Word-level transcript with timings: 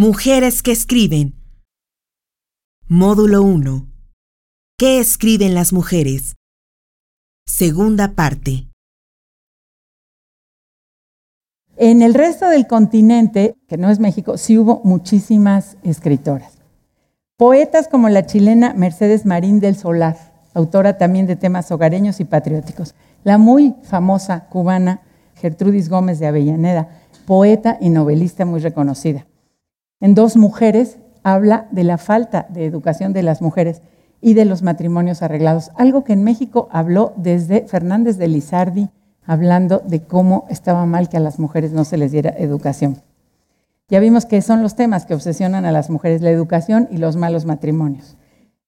Mujeres 0.00 0.62
que 0.62 0.70
escriben. 0.70 1.34
Módulo 2.86 3.42
1. 3.42 3.88
¿Qué 4.78 5.00
escriben 5.00 5.56
las 5.56 5.72
mujeres? 5.72 6.36
Segunda 7.48 8.12
parte. 8.14 8.68
En 11.76 12.02
el 12.02 12.14
resto 12.14 12.48
del 12.48 12.68
continente, 12.68 13.56
que 13.66 13.76
no 13.76 13.90
es 13.90 13.98
México, 13.98 14.38
sí 14.38 14.56
hubo 14.56 14.82
muchísimas 14.84 15.76
escritoras. 15.82 16.58
Poetas 17.36 17.88
como 17.88 18.08
la 18.08 18.24
chilena 18.24 18.74
Mercedes 18.74 19.26
Marín 19.26 19.58
del 19.58 19.74
Solar, 19.74 20.16
autora 20.54 20.96
también 20.96 21.26
de 21.26 21.34
temas 21.34 21.72
hogareños 21.72 22.20
y 22.20 22.24
patrióticos. 22.24 22.94
La 23.24 23.36
muy 23.36 23.74
famosa 23.82 24.48
cubana 24.48 25.02
Gertrudis 25.34 25.88
Gómez 25.88 26.20
de 26.20 26.28
Avellaneda, 26.28 26.88
poeta 27.26 27.78
y 27.80 27.88
novelista 27.88 28.44
muy 28.44 28.60
reconocida. 28.60 29.27
En 30.00 30.14
Dos 30.14 30.36
Mujeres 30.36 30.98
habla 31.24 31.66
de 31.72 31.82
la 31.82 31.98
falta 31.98 32.46
de 32.50 32.64
educación 32.64 33.12
de 33.12 33.24
las 33.24 33.42
mujeres 33.42 33.82
y 34.20 34.34
de 34.34 34.44
los 34.44 34.62
matrimonios 34.62 35.22
arreglados, 35.22 35.72
algo 35.76 36.04
que 36.04 36.12
en 36.12 36.22
México 36.22 36.68
habló 36.70 37.12
desde 37.16 37.66
Fernández 37.66 38.16
de 38.16 38.28
Lizardi, 38.28 38.90
hablando 39.26 39.82
de 39.84 40.02
cómo 40.02 40.46
estaba 40.50 40.86
mal 40.86 41.08
que 41.08 41.16
a 41.16 41.20
las 41.20 41.40
mujeres 41.40 41.72
no 41.72 41.84
se 41.84 41.98
les 41.98 42.12
diera 42.12 42.30
educación. 42.38 43.02
Ya 43.88 43.98
vimos 43.98 44.24
que 44.24 44.40
son 44.40 44.62
los 44.62 44.76
temas 44.76 45.04
que 45.04 45.14
obsesionan 45.14 45.64
a 45.64 45.72
las 45.72 45.90
mujeres, 45.90 46.22
la 46.22 46.30
educación 46.30 46.86
y 46.92 46.98
los 46.98 47.16
malos 47.16 47.44
matrimonios. 47.44 48.16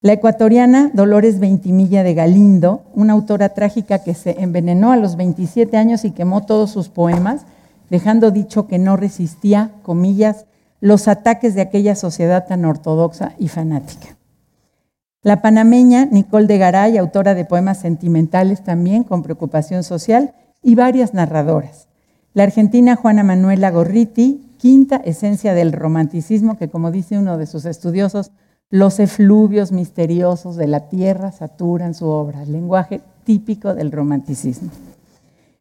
La 0.00 0.14
ecuatoriana 0.14 0.90
Dolores 0.94 1.38
Veintimilla 1.38 2.02
de 2.02 2.14
Galindo, 2.14 2.82
una 2.92 3.12
autora 3.12 3.50
trágica 3.50 4.02
que 4.02 4.14
se 4.14 4.40
envenenó 4.40 4.90
a 4.90 4.96
los 4.96 5.16
27 5.16 5.76
años 5.76 6.04
y 6.04 6.10
quemó 6.10 6.44
todos 6.44 6.70
sus 6.70 6.88
poemas, 6.88 7.42
dejando 7.88 8.32
dicho 8.32 8.66
que 8.66 8.78
no 8.78 8.96
resistía, 8.96 9.72
comillas, 9.82 10.46
los 10.80 11.08
ataques 11.08 11.54
de 11.54 11.60
aquella 11.60 11.94
sociedad 11.94 12.46
tan 12.46 12.64
ortodoxa 12.64 13.32
y 13.38 13.48
fanática. 13.48 14.16
La 15.22 15.42
panameña 15.42 16.06
Nicole 16.06 16.46
de 16.46 16.58
Garay, 16.58 16.96
autora 16.96 17.34
de 17.34 17.44
poemas 17.44 17.78
sentimentales 17.78 18.64
también 18.64 19.04
con 19.04 19.22
preocupación 19.22 19.84
social, 19.84 20.34
y 20.62 20.74
varias 20.74 21.14
narradoras. 21.14 21.88
La 22.32 22.44
argentina 22.44 22.96
Juana 22.96 23.22
Manuela 23.22 23.70
Gorriti, 23.70 24.54
quinta 24.58 24.96
esencia 24.96 25.54
del 25.54 25.72
romanticismo, 25.72 26.56
que 26.58 26.68
como 26.68 26.90
dice 26.90 27.18
uno 27.18 27.38
de 27.38 27.46
sus 27.46 27.64
estudiosos, 27.64 28.30
los 28.68 29.00
efluvios 29.00 29.72
misteriosos 29.72 30.56
de 30.56 30.68
la 30.68 30.88
tierra 30.88 31.32
saturan 31.32 31.94
su 31.94 32.06
obra, 32.06 32.44
lenguaje 32.44 33.00
típico 33.24 33.74
del 33.74 33.90
romanticismo. 33.90 34.70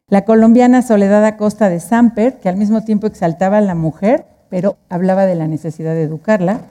La 0.08 0.24
colombiana 0.24 0.82
Soledad 0.82 1.24
Acosta 1.24 1.68
de 1.68 1.80
Samper, 1.80 2.38
que 2.38 2.48
al 2.48 2.56
mismo 2.56 2.82
tiempo 2.82 3.06
exaltaba 3.06 3.58
a 3.58 3.62
la 3.62 3.74
mujer, 3.74 4.26
pero 4.50 4.76
hablaba 4.88 5.24
de 5.24 5.36
la 5.36 5.48
necesidad 5.48 5.94
de 5.94 6.02
educarla. 6.02 6.62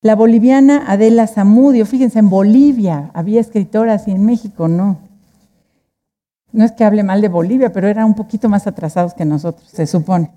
La 0.00 0.14
boliviana 0.14 0.84
Adela 0.86 1.26
Zamudio, 1.26 1.84
fíjense, 1.84 2.18
en 2.20 2.30
Bolivia 2.30 3.10
había 3.12 3.40
escritoras 3.40 4.06
y 4.08 4.12
en 4.12 4.24
México 4.24 4.68
no. 4.68 4.98
No 6.52 6.64
es 6.64 6.72
que 6.72 6.84
hable 6.84 7.02
mal 7.02 7.20
de 7.20 7.28
Bolivia, 7.28 7.72
pero 7.72 7.88
eran 7.88 8.06
un 8.06 8.14
poquito 8.14 8.48
más 8.48 8.66
atrasados 8.66 9.12
que 9.12 9.24
nosotros, 9.24 9.68
se 9.68 9.86
supone. 9.86 10.30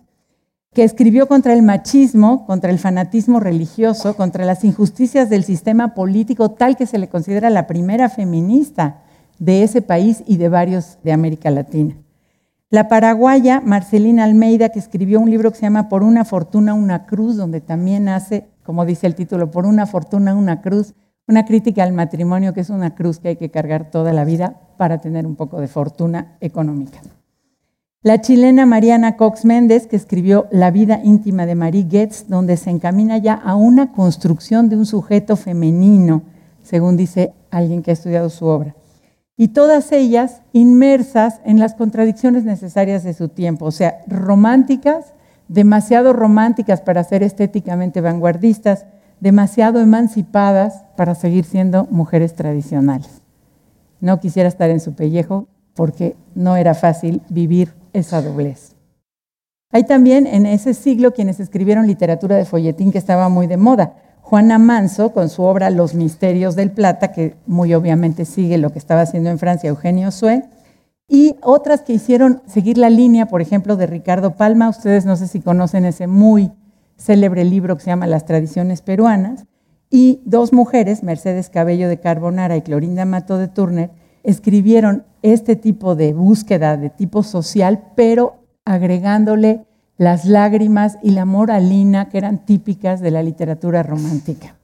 Que 0.73 0.83
escribió 0.83 1.27
contra 1.27 1.53
el 1.53 1.61
machismo, 1.61 2.45
contra 2.47 2.71
el 2.71 2.79
fanatismo 2.79 3.39
religioso, 3.39 4.15
contra 4.15 4.43
las 4.43 4.63
injusticias 4.63 5.29
del 5.29 5.43
sistema 5.43 5.93
político, 5.93 6.49
tal 6.49 6.75
que 6.75 6.87
se 6.87 6.97
le 6.97 7.07
considera 7.07 7.49
la 7.49 7.67
primera 7.67 8.09
feminista 8.09 9.03
de 9.37 9.63
ese 9.63 9.81
país 9.83 10.23
y 10.25 10.37
de 10.37 10.49
varios 10.49 10.97
de 11.03 11.11
América 11.11 11.51
Latina. 11.51 11.95
La 12.69 12.89
paraguaya 12.89 13.61
Marcelina 13.63 14.25
Almeida, 14.25 14.67
que 14.69 14.79
escribió 14.79 15.21
un 15.21 15.31
libro 15.31 15.51
que 15.51 15.57
se 15.57 15.61
llama 15.61 15.87
Por 15.87 16.03
una 16.03 16.25
fortuna, 16.25 16.73
una 16.73 17.05
cruz, 17.05 17.37
donde 17.37 17.61
también 17.61 18.09
hace, 18.09 18.49
como 18.63 18.85
dice 18.85 19.07
el 19.07 19.15
título, 19.15 19.51
Por 19.51 19.65
una 19.65 19.85
fortuna, 19.85 20.35
una 20.35 20.61
cruz, 20.61 20.93
una 21.29 21.45
crítica 21.45 21.83
al 21.83 21.93
matrimonio, 21.93 22.53
que 22.53 22.59
es 22.59 22.69
una 22.69 22.93
cruz 22.93 23.19
que 23.19 23.29
hay 23.29 23.35
que 23.37 23.51
cargar 23.51 23.89
toda 23.89 24.11
la 24.11 24.25
vida 24.25 24.59
para 24.75 24.97
tener 24.97 25.25
un 25.25 25.37
poco 25.37 25.61
de 25.61 25.69
fortuna 25.69 26.35
económica. 26.41 26.99
La 28.01 28.19
chilena 28.19 28.65
Mariana 28.65 29.15
Cox 29.15 29.45
Méndez, 29.45 29.87
que 29.87 29.95
escribió 29.95 30.47
La 30.51 30.69
vida 30.69 30.99
íntima 31.01 31.45
de 31.45 31.55
Marie 31.55 31.87
Goetz, 31.89 32.27
donde 32.27 32.57
se 32.57 32.69
encamina 32.69 33.17
ya 33.17 33.33
a 33.35 33.55
una 33.55 33.93
construcción 33.93 34.67
de 34.67 34.75
un 34.75 34.85
sujeto 34.85 35.37
femenino, 35.37 36.21
según 36.63 36.97
dice 36.97 37.33
alguien 37.49 37.81
que 37.81 37.91
ha 37.91 37.93
estudiado 37.93 38.29
su 38.29 38.45
obra 38.45 38.75
y 39.37 39.49
todas 39.49 39.91
ellas 39.91 40.41
inmersas 40.51 41.39
en 41.45 41.59
las 41.59 41.75
contradicciones 41.75 42.43
necesarias 42.43 43.03
de 43.03 43.13
su 43.13 43.29
tiempo, 43.29 43.65
o 43.65 43.71
sea, 43.71 43.99
románticas, 44.07 45.13
demasiado 45.47 46.11
románticas 46.11 46.81
para 46.81 47.03
ser 47.03 47.21
estéticamente 47.21 48.01
vanguardistas, 48.01 48.87
demasiado 49.19 49.79
emancipadas 49.79 50.83
para 50.97 51.13
seguir 51.13 51.45
siendo 51.45 51.85
mujeres 51.91 52.33
tradicionales. 52.33 53.21
No 54.01 54.19
quisiera 54.19 54.49
estar 54.49 54.71
en 54.71 54.79
su 54.79 54.93
pellejo 54.93 55.47
porque 55.75 56.15
no 56.33 56.55
era 56.55 56.73
fácil 56.73 57.21
vivir 57.29 57.73
esa 57.93 58.21
doblez. 58.21 58.75
Hay 59.71 59.83
también 59.83 60.27
en 60.27 60.45
ese 60.45 60.73
siglo 60.73 61.13
quienes 61.13 61.39
escribieron 61.39 61.87
literatura 61.87 62.35
de 62.35 62.45
folletín 62.45 62.91
que 62.91 62.97
estaba 62.97 63.29
muy 63.29 63.47
de 63.47 63.57
moda. 63.57 63.93
Juana 64.27 64.57
Manso, 64.57 65.13
con 65.13 65.29
su 65.29 65.43
obra 65.43 65.69
Los 65.69 65.93
Misterios 65.93 66.57
del 66.57 66.71
Plata, 66.71 67.13
que 67.13 67.37
muy 67.45 67.73
obviamente 67.73 68.25
sigue 68.25 68.57
lo 68.57 68.71
que 68.73 68.77
estaba 68.77 68.99
haciendo 68.99 69.29
en 69.29 69.39
Francia 69.39 69.69
Eugenio 69.69 70.11
Sue, 70.11 70.43
y 71.07 71.37
otras 71.41 71.83
que 71.83 71.93
hicieron 71.93 72.41
seguir 72.45 72.77
la 72.77 72.89
línea, 72.89 73.27
por 73.27 73.41
ejemplo, 73.41 73.77
de 73.77 73.87
Ricardo 73.87 74.31
Palma. 74.31 74.67
Ustedes 74.67 75.05
no 75.05 75.15
sé 75.15 75.27
si 75.27 75.39
conocen 75.39 75.85
ese 75.85 76.07
muy 76.07 76.51
célebre 76.97 77.45
libro 77.45 77.77
que 77.77 77.83
se 77.83 77.89
llama 77.89 78.05
Las 78.05 78.25
Tradiciones 78.25 78.81
Peruanas. 78.81 79.45
Y 79.89 80.21
dos 80.25 80.51
mujeres, 80.51 81.03
Mercedes 81.03 81.49
Cabello 81.49 81.87
de 81.87 82.01
Carbonara 82.01 82.57
y 82.57 82.63
Clorinda 82.63 83.05
Mato 83.05 83.37
de 83.37 83.47
Turner, 83.47 83.91
escribieron 84.23 85.05
este 85.21 85.55
tipo 85.55 85.95
de 85.95 86.11
búsqueda 86.11 86.75
de 86.75 86.89
tipo 86.89 87.23
social, 87.23 87.93
pero 87.95 88.43
agregándole 88.65 89.66
las 89.97 90.25
lágrimas 90.25 90.97
y 91.01 91.11
la 91.11 91.25
moralina 91.25 92.09
que 92.09 92.17
eran 92.17 92.45
típicas 92.45 93.01
de 93.01 93.11
la 93.11 93.23
literatura 93.23 93.83
romántica. 93.83 94.55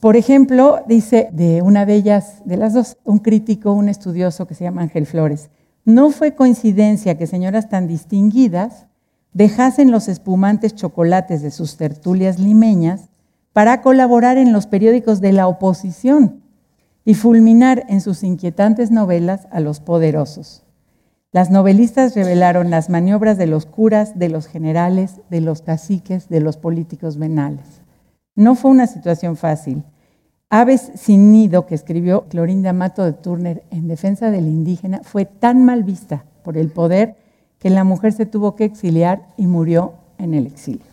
Por 0.00 0.16
ejemplo, 0.16 0.82
dice 0.88 1.28
de 1.32 1.62
una 1.62 1.86
de 1.86 1.94
ellas, 1.94 2.42
de 2.44 2.56
las 2.56 2.74
dos, 2.74 2.96
un 3.04 3.18
crítico, 3.18 3.72
un 3.72 3.88
estudioso 3.88 4.46
que 4.46 4.54
se 4.54 4.64
llama 4.64 4.82
Ángel 4.82 5.06
Flores, 5.06 5.50
no 5.84 6.10
fue 6.10 6.34
coincidencia 6.34 7.16
que 7.16 7.26
señoras 7.26 7.68
tan 7.68 7.86
distinguidas 7.86 8.86
dejasen 9.32 9.90
los 9.90 10.08
espumantes 10.08 10.74
chocolates 10.74 11.42
de 11.42 11.50
sus 11.50 11.76
tertulias 11.76 12.38
limeñas 12.38 13.10
para 13.52 13.82
colaborar 13.82 14.38
en 14.38 14.52
los 14.52 14.66
periódicos 14.66 15.20
de 15.20 15.32
la 15.32 15.46
oposición 15.46 16.42
y 17.04 17.14
fulminar 17.14 17.84
en 17.88 18.00
sus 18.00 18.22
inquietantes 18.22 18.90
novelas 18.90 19.48
a 19.50 19.60
los 19.60 19.80
poderosos. 19.80 20.61
Las 21.32 21.50
novelistas 21.50 22.14
revelaron 22.14 22.68
las 22.68 22.90
maniobras 22.90 23.38
de 23.38 23.46
los 23.46 23.64
curas, 23.64 24.18
de 24.18 24.28
los 24.28 24.46
generales, 24.46 25.22
de 25.30 25.40
los 25.40 25.62
caciques, 25.62 26.28
de 26.28 26.40
los 26.40 26.58
políticos 26.58 27.16
venales. 27.16 27.64
No 28.36 28.54
fue 28.54 28.70
una 28.70 28.86
situación 28.86 29.38
fácil. 29.38 29.82
Aves 30.50 30.92
sin 30.94 31.32
nido, 31.32 31.64
que 31.64 31.74
escribió 31.74 32.28
Clorinda 32.28 32.74
Mato 32.74 33.02
de 33.02 33.14
Turner 33.14 33.64
en 33.70 33.88
defensa 33.88 34.30
del 34.30 34.46
indígena, 34.46 35.00
fue 35.04 35.24
tan 35.24 35.64
mal 35.64 35.84
vista 35.84 36.26
por 36.44 36.58
el 36.58 36.70
poder 36.70 37.16
que 37.58 37.70
la 37.70 37.84
mujer 37.84 38.12
se 38.12 38.26
tuvo 38.26 38.54
que 38.54 38.66
exiliar 38.66 39.22
y 39.38 39.46
murió 39.46 39.94
en 40.18 40.34
el 40.34 40.46
exilio. 40.46 40.84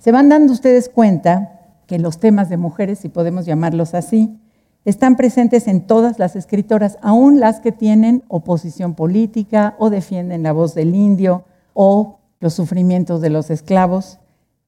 Se 0.00 0.12
van 0.12 0.28
dando 0.28 0.52
ustedes 0.52 0.90
cuenta 0.90 1.80
que 1.86 1.98
los 1.98 2.18
temas 2.18 2.50
de 2.50 2.58
mujeres, 2.58 2.98
si 2.98 3.08
podemos 3.08 3.46
llamarlos 3.46 3.94
así, 3.94 4.38
están 4.84 5.16
presentes 5.16 5.68
en 5.68 5.86
todas 5.86 6.18
las 6.18 6.34
escritoras, 6.34 6.98
aún 7.02 7.38
las 7.38 7.60
que 7.60 7.72
tienen 7.72 8.24
oposición 8.28 8.94
política 8.94 9.76
o 9.78 9.90
defienden 9.90 10.42
la 10.42 10.52
voz 10.52 10.74
del 10.74 10.94
indio 10.94 11.44
o 11.74 12.18
los 12.40 12.54
sufrimientos 12.54 13.20
de 13.20 13.30
los 13.30 13.50
esclavos. 13.50 14.18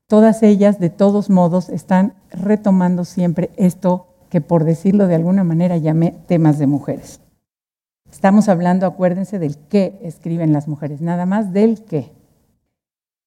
Todas 0.07 0.43
ellas, 0.43 0.79
de 0.79 0.91
todos 0.91 1.31
modos, 1.31 1.69
están 1.69 2.15
retomando 2.31 3.05
siempre 3.05 3.51
esto 3.57 4.07
que, 4.29 4.41
por 4.41 4.65
decirlo 4.65 5.07
de 5.07 5.17
alguna 5.17 5.43
manera, 5.43 5.77
llamé 5.77 6.15
temas 6.27 6.59
de 6.59 6.67
mujeres. 6.67 7.21
Estamos 8.11 8.49
hablando, 8.49 8.87
acuérdense, 8.87 9.41
del 9.41 9.57
qué 9.57 9.99
escriben 10.03 10.53
las 10.53 10.69
mujeres, 10.69 11.01
nada 11.01 11.27
más 11.27 11.53
del 11.53 11.83
qué. 11.83 12.13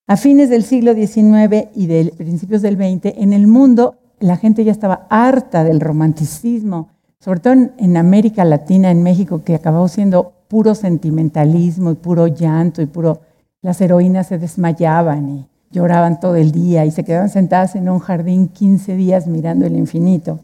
A 0.07 0.16
fines 0.16 0.50
del 0.50 0.63
siglo 0.63 0.94
XIX 0.94 1.68
y 1.75 1.88
de 1.88 2.13
principios 2.18 2.62
del 2.62 2.78
XX, 2.78 3.18
en 3.18 3.33
el 3.33 3.48
mundo 3.48 3.98
la 4.19 4.38
gente 4.38 4.64
ya 4.64 4.72
estaba 4.72 5.06
harta 5.10 5.64
del 5.64 5.80
romanticismo, 5.80 6.90
sobre 7.19 7.40
todo 7.40 7.54
en, 7.78 7.98
América 7.98 8.46
Latina, 8.46 8.92
en 8.92 9.04
México, 9.04 9.42
que 9.44 9.56
acabó 9.56 9.88
siendo 9.88 10.34
puro 10.48 10.75
sentimentalismo 10.75 11.92
y 11.92 11.96
puro 11.96 12.28
llanto 12.28 12.81
y 12.81 12.86
puro... 12.86 13.22
Las 13.62 13.81
heroínas 13.81 14.28
se 14.28 14.38
desmayaban 14.38 15.30
y 15.30 15.48
lloraban 15.72 16.19
todo 16.19 16.36
el 16.36 16.52
día 16.52 16.86
y 16.86 16.92
se 16.92 17.04
quedaban 17.04 17.30
sentadas 17.30 17.75
en 17.75 17.90
un 17.90 18.00
jardín 18.00 18.50
15 18.50 18.96
días 18.96 19.28
mirando 19.28 19.66
el 19.66 19.75
infinito. 19.75 20.40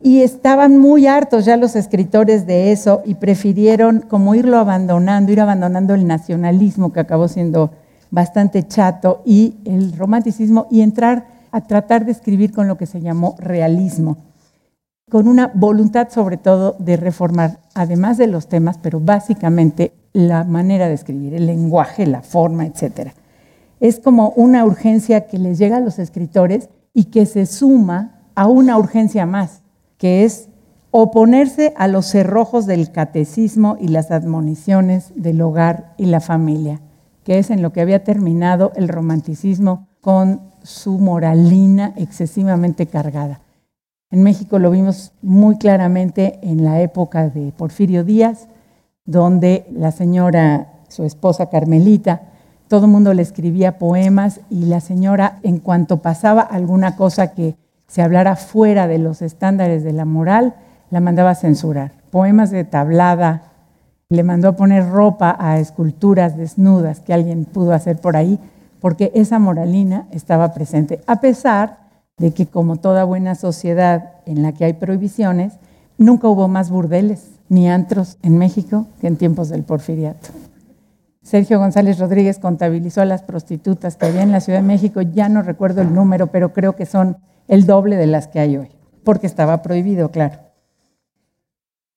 Y 0.00 0.20
estaban 0.20 0.78
muy 0.78 1.06
hartos 1.06 1.46
ya 1.46 1.56
los 1.56 1.74
escritores 1.74 2.46
de 2.46 2.70
eso 2.70 3.02
y 3.04 3.14
prefirieron 3.14 4.00
como 4.00 4.34
irlo 4.34 4.58
abandonando, 4.58 5.32
ir 5.32 5.40
abandonando 5.40 5.94
el 5.94 6.06
nacionalismo 6.06 6.92
que 6.92 7.00
acabó 7.00 7.26
siendo 7.28 7.70
bastante 8.10 8.66
chato, 8.66 9.22
y 9.24 9.56
el 9.64 9.96
romanticismo, 9.96 10.66
y 10.70 10.80
entrar 10.80 11.37
a 11.52 11.62
tratar 11.62 12.04
de 12.04 12.12
escribir 12.12 12.52
con 12.52 12.68
lo 12.68 12.76
que 12.76 12.86
se 12.86 13.00
llamó 13.00 13.36
realismo, 13.38 14.18
con 15.10 15.28
una 15.28 15.50
voluntad 15.54 16.08
sobre 16.10 16.36
todo 16.36 16.76
de 16.78 16.96
reformar, 16.96 17.60
además 17.74 18.18
de 18.18 18.26
los 18.26 18.48
temas, 18.48 18.78
pero 18.78 19.00
básicamente 19.00 19.92
la 20.12 20.44
manera 20.44 20.88
de 20.88 20.94
escribir, 20.94 21.34
el 21.34 21.46
lenguaje, 21.46 22.06
la 22.06 22.22
forma, 22.22 22.66
etc. 22.66 23.12
Es 23.80 24.00
como 24.00 24.30
una 24.30 24.64
urgencia 24.64 25.26
que 25.26 25.38
les 25.38 25.58
llega 25.58 25.78
a 25.78 25.80
los 25.80 25.98
escritores 25.98 26.68
y 26.92 27.04
que 27.04 27.26
se 27.26 27.46
suma 27.46 28.22
a 28.34 28.46
una 28.46 28.76
urgencia 28.78 29.26
más, 29.26 29.62
que 29.96 30.24
es 30.24 30.48
oponerse 30.90 31.74
a 31.76 31.86
los 31.88 32.06
cerrojos 32.06 32.66
del 32.66 32.90
catecismo 32.90 33.76
y 33.80 33.88
las 33.88 34.10
admoniciones 34.10 35.12
del 35.14 35.40
hogar 35.40 35.94
y 35.96 36.06
la 36.06 36.20
familia, 36.20 36.80
que 37.24 37.38
es 37.38 37.50
en 37.50 37.62
lo 37.62 37.72
que 37.72 37.80
había 37.80 38.04
terminado 38.04 38.72
el 38.74 38.88
romanticismo 38.88 39.88
con 40.00 40.47
su 40.62 40.98
moralina 40.98 41.92
excesivamente 41.96 42.86
cargada. 42.86 43.40
En 44.10 44.22
México 44.22 44.58
lo 44.58 44.70
vimos 44.70 45.12
muy 45.22 45.58
claramente 45.58 46.38
en 46.42 46.64
la 46.64 46.80
época 46.80 47.28
de 47.28 47.52
Porfirio 47.52 48.04
Díaz, 48.04 48.48
donde 49.04 49.66
la 49.72 49.92
señora, 49.92 50.68
su 50.88 51.04
esposa 51.04 51.50
Carmelita, 51.50 52.22
todo 52.68 52.86
el 52.86 52.92
mundo 52.92 53.14
le 53.14 53.22
escribía 53.22 53.78
poemas 53.78 54.40
y 54.50 54.66
la 54.66 54.80
señora, 54.80 55.38
en 55.42 55.58
cuanto 55.58 55.98
pasaba 55.98 56.42
alguna 56.42 56.96
cosa 56.96 57.32
que 57.32 57.56
se 57.86 58.02
hablara 58.02 58.36
fuera 58.36 58.86
de 58.86 58.98
los 58.98 59.22
estándares 59.22 59.82
de 59.84 59.92
la 59.92 60.04
moral, 60.04 60.54
la 60.90 61.00
mandaba 61.00 61.30
a 61.30 61.34
censurar. 61.34 61.92
Poemas 62.10 62.50
de 62.50 62.64
tablada, 62.64 63.42
le 64.10 64.22
mandó 64.22 64.48
a 64.48 64.56
poner 64.56 64.88
ropa 64.88 65.36
a 65.38 65.58
esculturas 65.58 66.36
desnudas 66.36 67.00
que 67.00 67.12
alguien 67.12 67.44
pudo 67.44 67.72
hacer 67.72 67.98
por 67.98 68.16
ahí, 68.16 68.38
porque 68.80 69.10
esa 69.14 69.38
moralina 69.38 70.06
estaba 70.10 70.52
presente, 70.54 71.00
a 71.06 71.20
pesar 71.20 71.88
de 72.18 72.32
que 72.32 72.46
como 72.46 72.76
toda 72.76 73.04
buena 73.04 73.34
sociedad 73.34 74.12
en 74.26 74.42
la 74.42 74.52
que 74.52 74.64
hay 74.64 74.72
prohibiciones, 74.74 75.54
nunca 75.96 76.28
hubo 76.28 76.48
más 76.48 76.70
burdeles 76.70 77.30
ni 77.48 77.68
antros 77.68 78.18
en 78.22 78.38
México 78.38 78.86
que 79.00 79.06
en 79.06 79.16
tiempos 79.16 79.48
del 79.48 79.62
porfiriato. 79.62 80.28
Sergio 81.22 81.58
González 81.58 81.98
Rodríguez 81.98 82.38
contabilizó 82.38 83.02
a 83.02 83.04
las 83.04 83.22
prostitutas 83.22 83.96
que 83.96 84.06
había 84.06 84.22
en 84.22 84.32
la 84.32 84.40
Ciudad 84.40 84.60
de 84.60 84.66
México, 84.66 85.02
ya 85.02 85.28
no 85.28 85.42
recuerdo 85.42 85.82
el 85.82 85.94
número, 85.94 86.28
pero 86.28 86.52
creo 86.52 86.74
que 86.74 86.86
son 86.86 87.18
el 87.48 87.66
doble 87.66 87.96
de 87.96 88.06
las 88.06 88.28
que 88.28 88.40
hay 88.40 88.56
hoy, 88.56 88.68
porque 89.04 89.26
estaba 89.26 89.62
prohibido, 89.62 90.10
claro. 90.10 90.38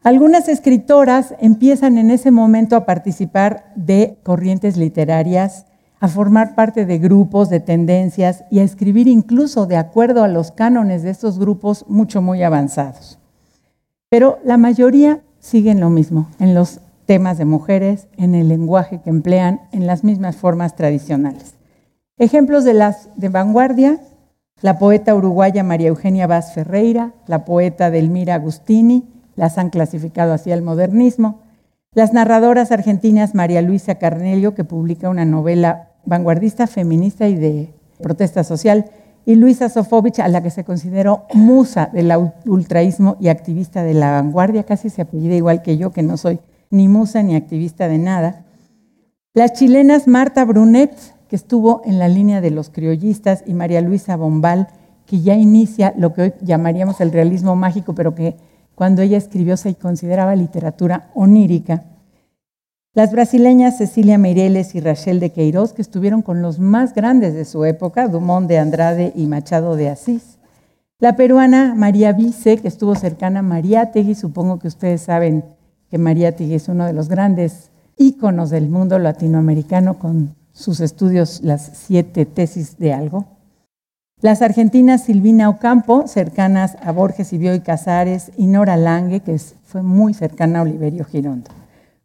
Algunas 0.04 0.50
escritoras 0.50 1.36
empiezan 1.40 1.98
en 1.98 2.10
ese 2.10 2.32
momento 2.32 2.76
a 2.76 2.86
participar 2.86 3.72
de 3.76 4.18
corrientes 4.24 4.76
literarias, 4.76 5.66
a 6.02 6.08
formar 6.08 6.56
parte 6.56 6.88
de 6.88 6.98
grupos, 6.98 7.52
de 7.52 7.60
tendencias 7.60 8.44
y 8.50 8.58
a 8.58 8.64
escribir 8.64 9.08
incluso 9.08 9.68
de 9.68 9.78
acuerdo 9.78 10.24
a 10.24 10.28
los 10.28 10.52
cánones 10.52 11.04
de 11.04 11.12
estos 11.12 11.38
grupos 11.38 11.86
mucho, 11.88 12.24
muy 12.24 12.42
avanzados. 12.42 13.20
Pero 14.10 14.40
la 14.44 14.58
mayoría 14.58 15.22
siguen 15.40 15.80
lo 15.80 15.92
mismo, 15.92 16.28
en 16.40 16.56
los 16.56 16.80
temas 17.06 17.38
de 17.38 17.46
mujeres, 17.46 18.08
en 18.18 18.34
el 18.34 18.50
lenguaje 18.50 19.00
que 19.00 19.12
emplean, 19.12 19.62
en 19.72 19.86
las 19.86 20.04
mismas 20.04 20.38
formas 20.38 20.76
tradicionales. 20.76 21.54
Ejemplos 22.18 22.64
de 22.64 22.74
las 22.74 23.10
de 23.16 23.30
vanguardia, 23.30 24.00
la 24.62 24.80
poeta 24.80 25.14
uruguaya 25.14 25.64
María 25.64 25.90
Eugenia 25.90 26.26
Vaz 26.26 26.54
Ferreira, 26.54 27.14
la 27.28 27.46
poeta 27.46 27.92
Delmira 27.92 28.36
Agustini, 28.36 29.08
las 29.36 29.60
han 29.60 29.70
clasificado 29.70 30.34
así 30.34 30.52
al 30.52 30.64
modernismo. 30.64 31.42
Las 31.94 32.12
narradoras 32.12 32.72
argentinas 32.72 33.36
María 33.36 33.62
Luisa 33.62 33.96
Carnelio, 33.96 34.56
que 34.56 34.64
publica 34.64 35.10
una 35.10 35.26
novela 35.26 35.90
vanguardista, 36.06 36.68
feminista 36.68 37.28
y 37.28 37.36
de 37.36 37.74
protesta 38.02 38.44
social, 38.44 38.92
y 39.26 39.36
Luisa 39.36 39.70
Sofovich, 39.70 40.20
a 40.20 40.28
la 40.28 40.42
que 40.42 40.50
se 40.50 40.64
consideró 40.64 41.26
musa 41.34 41.90
del 41.94 42.12
ultraísmo 42.46 43.18
y 43.20 43.28
activista 43.28 43.84
de 43.84 43.94
la 43.94 44.12
vanguardia, 44.12 44.64
casi 44.64 44.90
se 44.90 45.04
apellida 45.04 45.36
igual 45.36 45.62
que 45.62 45.78
yo, 45.78 45.92
que 45.92 46.02
no 46.02 46.18
soy 46.18 46.40
ni 46.72 46.88
musa 46.88 47.22
ni 47.22 47.36
activista 47.36 47.88
de 47.88 48.00
nada. 48.00 48.46
Las 49.34 49.54
chilenas 49.54 50.08
Marta 50.08 50.44
Brunet, 50.44 50.96
que 51.28 51.36
estuvo 51.36 51.82
en 51.86 52.00
la 52.00 52.08
línea 52.08 52.42
de 52.42 52.52
los 52.52 52.70
criollistas, 52.70 53.44
y 53.46 53.54
María 53.54 53.82
Luisa 53.82 54.16
Bombal, 54.16 54.68
que 55.06 55.22
ya 55.22 55.36
inicia 55.36 55.94
lo 55.98 56.14
que 56.14 56.22
hoy 56.22 56.34
llamaríamos 56.42 57.00
el 57.02 57.12
realismo 57.12 57.56
mágico, 57.56 57.94
pero 57.94 58.16
que 58.16 58.38
cuando 58.76 59.02
ella 59.02 59.18
escribió 59.18 59.58
se 59.58 59.76
consideraba 59.76 60.36
literatura 60.36 61.12
onírica. 61.14 61.84
Las 62.94 63.14
brasileñas 63.14 63.78
Cecilia 63.78 64.18
Meireles 64.18 64.76
y 64.76 64.82
Rachel 64.82 65.22
de 65.22 65.30
Queiroz, 65.30 65.72
que 65.72 65.82
estuvieron 65.82 66.22
con 66.22 66.42
los 66.42 66.60
más 66.60 66.94
grandes 66.94 67.34
de 67.34 67.46
su 67.46 67.64
época, 67.64 68.10
Dumont 68.10 68.50
de 68.50 68.58
Andrade 68.58 69.14
y 69.16 69.28
Machado 69.28 69.78
de 69.78 69.88
Asís. 69.88 70.40
La 71.00 71.16
peruana 71.16 71.74
María 71.74 72.12
Vice, 72.12 72.58
que 72.58 72.68
estuvo 72.68 72.96
cercana 72.96 73.40
a 73.40 73.44
Mariátegui, 73.44 74.14
supongo 74.14 74.60
que 74.60 74.68
ustedes 74.68 75.00
saben 75.00 75.46
que 75.90 75.98
Mariátegui 75.98 76.56
es 76.56 76.68
uno 76.68 76.86
de 76.86 76.92
los 76.92 77.08
grandes 77.08 77.72
íconos 77.96 78.50
del 78.50 78.68
mundo 78.68 79.00
latinoamericano 79.00 79.98
con 79.98 80.36
sus 80.52 80.82
estudios, 80.82 81.40
las 81.44 81.72
siete 81.74 82.26
tesis 82.26 82.78
de 82.78 82.92
algo. 82.92 83.26
Las 84.20 84.42
argentinas 84.42 85.06
Silvina 85.06 85.48
Ocampo, 85.48 86.10
cercanas 86.10 86.76
a 86.84 86.92
Borges 86.92 87.32
y 87.32 87.38
Bioy 87.38 87.62
Casares, 87.62 88.34
y 88.36 88.48
Nora 88.48 88.76
Lange, 88.76 89.22
que 89.22 89.40
fue 89.64 89.82
muy 89.82 90.14
cercana 90.14 90.60
a 90.60 90.64
Oliverio 90.64 91.06
Girondo. 91.06 91.61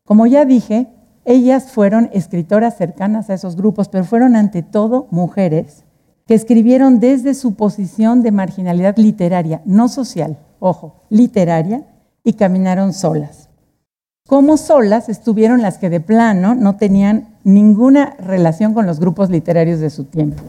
Como 0.06 0.26
ya 0.26 0.46
dije, 0.46 0.86
ellas 1.26 1.70
fueron 1.70 2.08
escritoras 2.14 2.78
cercanas 2.78 3.28
a 3.28 3.34
esos 3.34 3.56
grupos, 3.56 3.90
pero 3.90 4.04
fueron 4.04 4.36
ante 4.36 4.62
todo 4.62 5.06
mujeres 5.10 5.84
que 6.26 6.32
escribieron 6.32 6.98
desde 6.98 7.34
su 7.34 7.54
posición 7.54 8.22
de 8.22 8.32
marginalidad 8.32 8.96
literaria, 8.96 9.60
no 9.66 9.88
social, 9.88 10.38
ojo, 10.58 11.02
literaria, 11.10 11.84
y 12.24 12.32
caminaron 12.32 12.94
solas. 12.94 13.50
Como 14.26 14.56
solas 14.56 15.10
estuvieron 15.10 15.60
las 15.60 15.76
que 15.76 15.90
de 15.90 16.00
plano 16.00 16.54
no 16.54 16.76
tenían 16.76 17.36
ninguna 17.44 18.16
relación 18.18 18.72
con 18.72 18.86
los 18.86 18.98
grupos 18.98 19.28
literarios 19.28 19.78
de 19.80 19.90
su 19.90 20.04
tiempo 20.04 20.42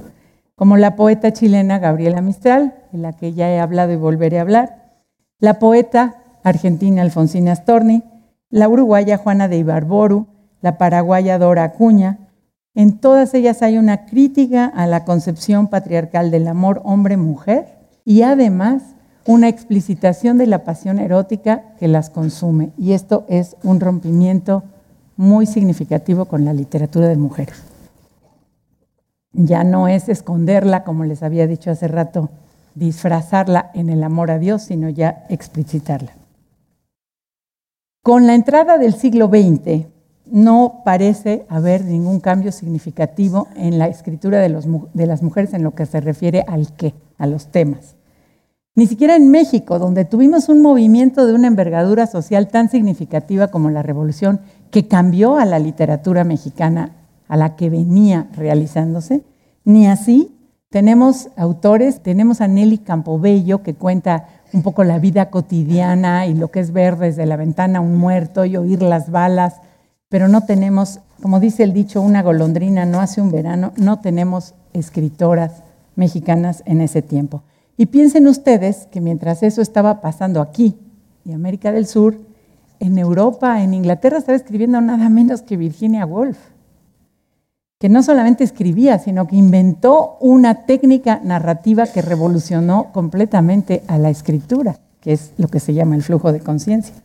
como 0.57 0.75
la 0.75 0.95
poeta 0.95 1.31
chilena 1.31 1.77
Gabriela 1.77 2.19
Mistral, 2.19 2.74
de 2.92 2.98
la 2.98 3.13
que 3.13 3.33
ya 3.33 3.48
he 3.48 3.60
hablado 3.60 3.94
y 3.94 3.95
volveré 3.95 4.39
a 4.39 4.42
hablar, 4.42 4.98
la 5.39 5.60
poeta 5.60 6.15
argentina 6.44 7.03
Alfonsina 7.03 7.55
Storni, 7.55 8.01
la 8.50 8.70
uruguaya 8.70 9.18
Juana 9.18 9.48
de 9.48 9.58
Ibarboru, 9.58 10.27
la 10.62 10.77
paraguaya 10.77 11.38
Dora 11.38 11.63
Acuña. 11.63 12.30
En 12.74 13.00
todas 13.00 13.34
ellas 13.34 13.62
hay 13.62 13.77
una 13.77 14.06
crítica 14.06 14.66
a 14.66 14.88
la 14.88 15.06
concepción 15.06 15.68
patriarcal 15.68 16.32
del 16.32 16.48
amor 16.48 16.82
hombre-mujer 16.84 17.68
y 18.06 18.22
además 18.22 18.84
una 19.25 19.50
explicitación 19.50 20.38
de 20.38 20.48
la 20.48 20.63
pasión 20.63 21.00
erótica 21.00 21.74
que 21.80 21.88
las 21.88 22.10
consume. 22.10 22.72
Y 22.77 22.94
esto 22.94 23.25
es 23.27 23.58
un 23.63 23.80
rompimiento 23.80 24.63
muy 25.18 25.46
significativo 25.46 26.25
con 26.25 26.46
la 26.46 26.54
literatura 26.54 27.08
de 27.08 27.18
mujeres 27.18 27.63
ya 29.38 29.63
no 29.63 29.88
es 29.88 30.10
esconderla, 30.10 30.84
como 30.84 31.06
les 31.06 31.22
había 31.24 31.48
dicho 31.48 31.70
hace 31.70 31.88
rato, 31.88 32.30
disfrazarla 32.75 33.72
en 33.75 33.89
el 33.89 34.04
amor 34.04 34.32
a 34.32 34.39
Dios, 34.39 34.63
sino 34.63 34.89
ya 34.89 35.25
explicitarla. 35.30 36.12
Con 38.07 38.25
la 38.25 38.35
entrada 38.35 38.77
del 38.77 38.93
siglo 38.93 39.27
XX 39.27 39.85
no 40.31 40.81
parece 40.85 41.45
haber 41.49 41.83
ningún 41.83 42.21
cambio 42.21 42.53
significativo 42.53 43.49
en 43.57 43.77
la 43.79 43.89
escritura 43.89 44.39
de, 44.39 44.47
las 44.47 45.21
mujeres 45.23 45.53
en 45.53 45.61
lo 45.61 45.75
que 45.75 45.85
se 45.85 45.99
refiere 45.99 46.45
al 46.47 46.71
qué, 46.71 46.93
a 47.17 47.27
los 47.27 47.47
temas. 47.47 47.97
Ni 48.75 48.87
siquiera 48.87 49.17
en 49.17 49.29
México, 49.29 49.77
donde 49.77 50.05
tuvimos 50.05 50.47
un 50.47 50.61
movimiento 50.61 51.25
de 51.25 51.33
una 51.33 51.47
envergadura 51.47 52.07
social 52.07 52.47
tan 52.47 52.69
significativa 52.69 53.49
como 53.49 53.71
la 53.71 53.83
revolución, 53.83 54.39
que 54.71 54.87
cambió 54.87 55.35
a 55.35 55.43
la 55.43 55.59
literatura 55.59 56.23
mexicana 56.23 56.95
a 57.27 57.35
la 57.35 57.57
que 57.57 57.69
venía 57.69 58.29
realizándose, 58.31 59.25
ni 59.65 59.85
así 59.85 60.33
tenemos 60.69 61.27
autores, 61.35 62.01
tenemos 62.03 62.39
a 62.39 62.47
Nelly 62.47 62.77
Campobello 62.77 63.63
que 63.63 63.73
cuenta 63.73 64.27
un 64.54 64.63
poco 64.63 64.84
la 64.84 65.00
vida 65.00 65.30
cotidiana 65.30 66.25
y 66.25 66.34
lo 66.34 66.51
que 66.51 66.60
es 66.60 66.72
ver 66.72 66.98
desde 66.98 67.25
la 67.25 67.36
ventana 67.36 67.82
un 67.82 67.96
muerto 67.96 68.46
y 68.46 68.58
oír 68.58 68.82
las 68.82 69.12
balas, 69.12 69.62
pero 70.10 70.27
no 70.27 70.42
tenemos, 70.42 71.00
como 71.22 71.39
dice 71.39 71.63
el 71.63 71.74
dicho, 71.74 72.01
una 72.01 72.24
golondrina 72.24 72.86
no 72.86 73.00
hace 73.00 73.22
un 73.22 73.32
verano, 73.32 73.74
no 73.77 74.00
tenemos 74.00 74.56
escritoras 74.74 75.63
mexicanas 75.96 76.63
en 76.66 76.82
ese 76.82 77.01
tiempo. 77.01 77.44
Y 77.75 77.88
piensen 77.88 78.27
ustedes 78.27 78.88
que 78.92 79.01
mientras 79.01 79.44
eso 79.44 79.62
estaba 79.62 80.01
pasando 80.01 80.42
aquí 80.42 80.77
y 81.25 81.34
América 81.34 81.72
del 81.72 81.88
Sur, 81.88 82.18
en 82.80 82.98
Europa, 82.98 83.63
en 83.63 83.74
Inglaterra, 83.74 84.18
estaba 84.18 84.36
escribiendo 84.36 84.80
nada 84.82 85.10
menos 85.10 85.42
que 85.42 85.58
Virginia 85.58 86.06
Woolf 86.06 86.38
que 87.79 87.89
no 87.89 88.01
solamente 88.01 88.43
escribía, 88.43 88.98
sino 88.98 89.27
que 89.27 89.36
inventó 89.36 90.17
una 90.19 90.65
técnica 90.65 91.22
narrativa 91.24 91.86
que 91.86 92.01
revolucionó 92.01 92.91
completamente 92.91 93.84
a 93.88 93.98
la 93.98 94.10
escritura, 94.10 94.79
que 95.00 95.13
es 95.13 95.34
lo 95.38 95.48
que 95.48 95.60
se 95.60 95.74
llama 95.74 95.96
el 95.96 96.01
flujo 96.01 96.31
de 96.31 96.39
conciencia. 96.39 96.96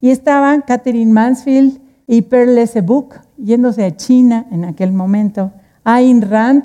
Y 0.00 0.10
estaban 0.10 0.62
Catherine 0.62 1.12
Mansfield 1.12 1.80
y 2.06 2.22
Pearl 2.22 2.58
Book 2.84 3.16
yéndose 3.36 3.84
a 3.84 3.96
China 3.96 4.46
en 4.50 4.64
aquel 4.64 4.92
momento 4.92 5.52
Ayn 5.84 6.22
Rand, 6.22 6.64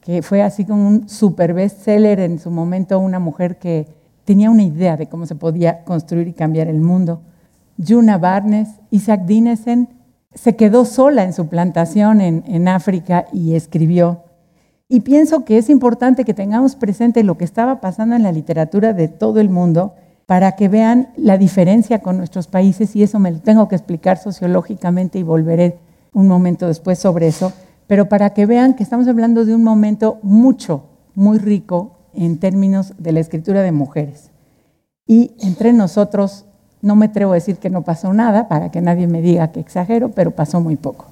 que 0.00 0.22
fue 0.22 0.42
así 0.42 0.64
como 0.64 0.86
un 0.86 1.08
super 1.08 1.52
bestseller 1.52 2.20
en 2.20 2.38
su 2.38 2.50
momento, 2.50 2.98
una 2.98 3.18
mujer 3.18 3.58
que 3.58 3.88
tenía 4.24 4.50
una 4.50 4.62
idea 4.62 4.96
de 4.96 5.08
cómo 5.08 5.26
se 5.26 5.34
podía 5.34 5.84
construir 5.84 6.28
y 6.28 6.32
cambiar 6.32 6.68
el 6.68 6.80
mundo. 6.80 7.20
Juna 7.84 8.16
Barnes, 8.16 8.68
Isaac 8.90 9.26
Dinesen, 9.26 9.88
se 10.36 10.54
quedó 10.54 10.84
sola 10.84 11.24
en 11.24 11.32
su 11.32 11.48
plantación 11.48 12.20
en, 12.20 12.68
África 12.68 13.26
y 13.32 13.54
escribió. 13.54 14.22
Y 14.88 15.00
pienso 15.00 15.44
que 15.44 15.58
es 15.58 15.68
importante 15.68 16.24
que 16.24 16.34
tengamos 16.34 16.76
presente 16.76 17.24
lo 17.24 17.36
que 17.36 17.44
estaba 17.44 17.80
pasando 17.80 18.14
en 18.14 18.22
la 18.22 18.32
literatura 18.32 18.92
de 18.92 19.08
todo 19.08 19.40
el 19.40 19.48
mundo 19.48 19.94
para 20.26 20.52
que 20.52 20.68
vean 20.68 21.08
la 21.16 21.38
diferencia 21.38 22.00
con 22.00 22.18
nuestros 22.18 22.46
países 22.46 22.94
y 22.94 23.02
eso 23.02 23.18
me 23.18 23.30
lo 23.30 23.40
tengo 23.40 23.66
que 23.66 23.76
explicar 23.76 24.18
sociológicamente 24.18 25.18
y 25.18 25.22
volveré 25.22 25.78
un 26.12 26.28
momento 26.28 26.66
después 26.66 26.98
sobre 26.98 27.28
eso, 27.28 27.52
pero 27.86 28.08
para 28.08 28.30
que 28.30 28.46
vean 28.46 28.74
que 28.74 28.82
estamos 28.82 29.08
hablando 29.08 29.44
de 29.44 29.54
un 29.54 29.62
momento 29.62 30.18
mucho, 30.22 30.84
muy 31.14 31.38
rico 31.38 31.98
en 32.14 32.38
términos 32.38 32.94
de 32.98 33.12
la 33.12 33.20
escritura 33.20 33.62
de 33.62 33.72
mujeres. 33.72 34.30
Y 35.06 35.36
entre 35.40 35.72
nosotros, 35.72 36.45
no 36.82 36.96
me 36.96 37.06
atrevo 37.06 37.32
a 37.32 37.36
decir 37.36 37.56
que 37.56 37.70
no 37.70 37.82
pasó 37.82 38.12
nada, 38.12 38.48
para 38.48 38.70
que 38.70 38.80
nadie 38.80 39.06
me 39.06 39.22
diga 39.22 39.52
que 39.52 39.60
exagero, 39.60 40.10
pero 40.10 40.30
pasó 40.30 40.60
muy 40.60 40.76
poco. 40.76 41.06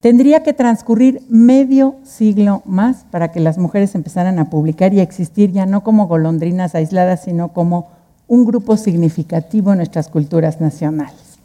Tendría 0.00 0.44
que 0.44 0.52
transcurrir 0.52 1.22
medio 1.28 1.96
siglo 2.04 2.62
más 2.64 3.04
para 3.10 3.32
que 3.32 3.40
las 3.40 3.58
mujeres 3.58 3.96
empezaran 3.96 4.38
a 4.38 4.48
publicar 4.48 4.94
y 4.94 5.00
a 5.00 5.02
existir 5.02 5.50
ya 5.50 5.66
no 5.66 5.82
como 5.82 6.06
golondrinas 6.06 6.76
aisladas, 6.76 7.24
sino 7.24 7.48
como 7.48 7.88
un 8.28 8.44
grupo 8.44 8.76
significativo 8.76 9.72
en 9.72 9.78
nuestras 9.78 10.08
culturas 10.08 10.60
nacionales. 10.60 11.38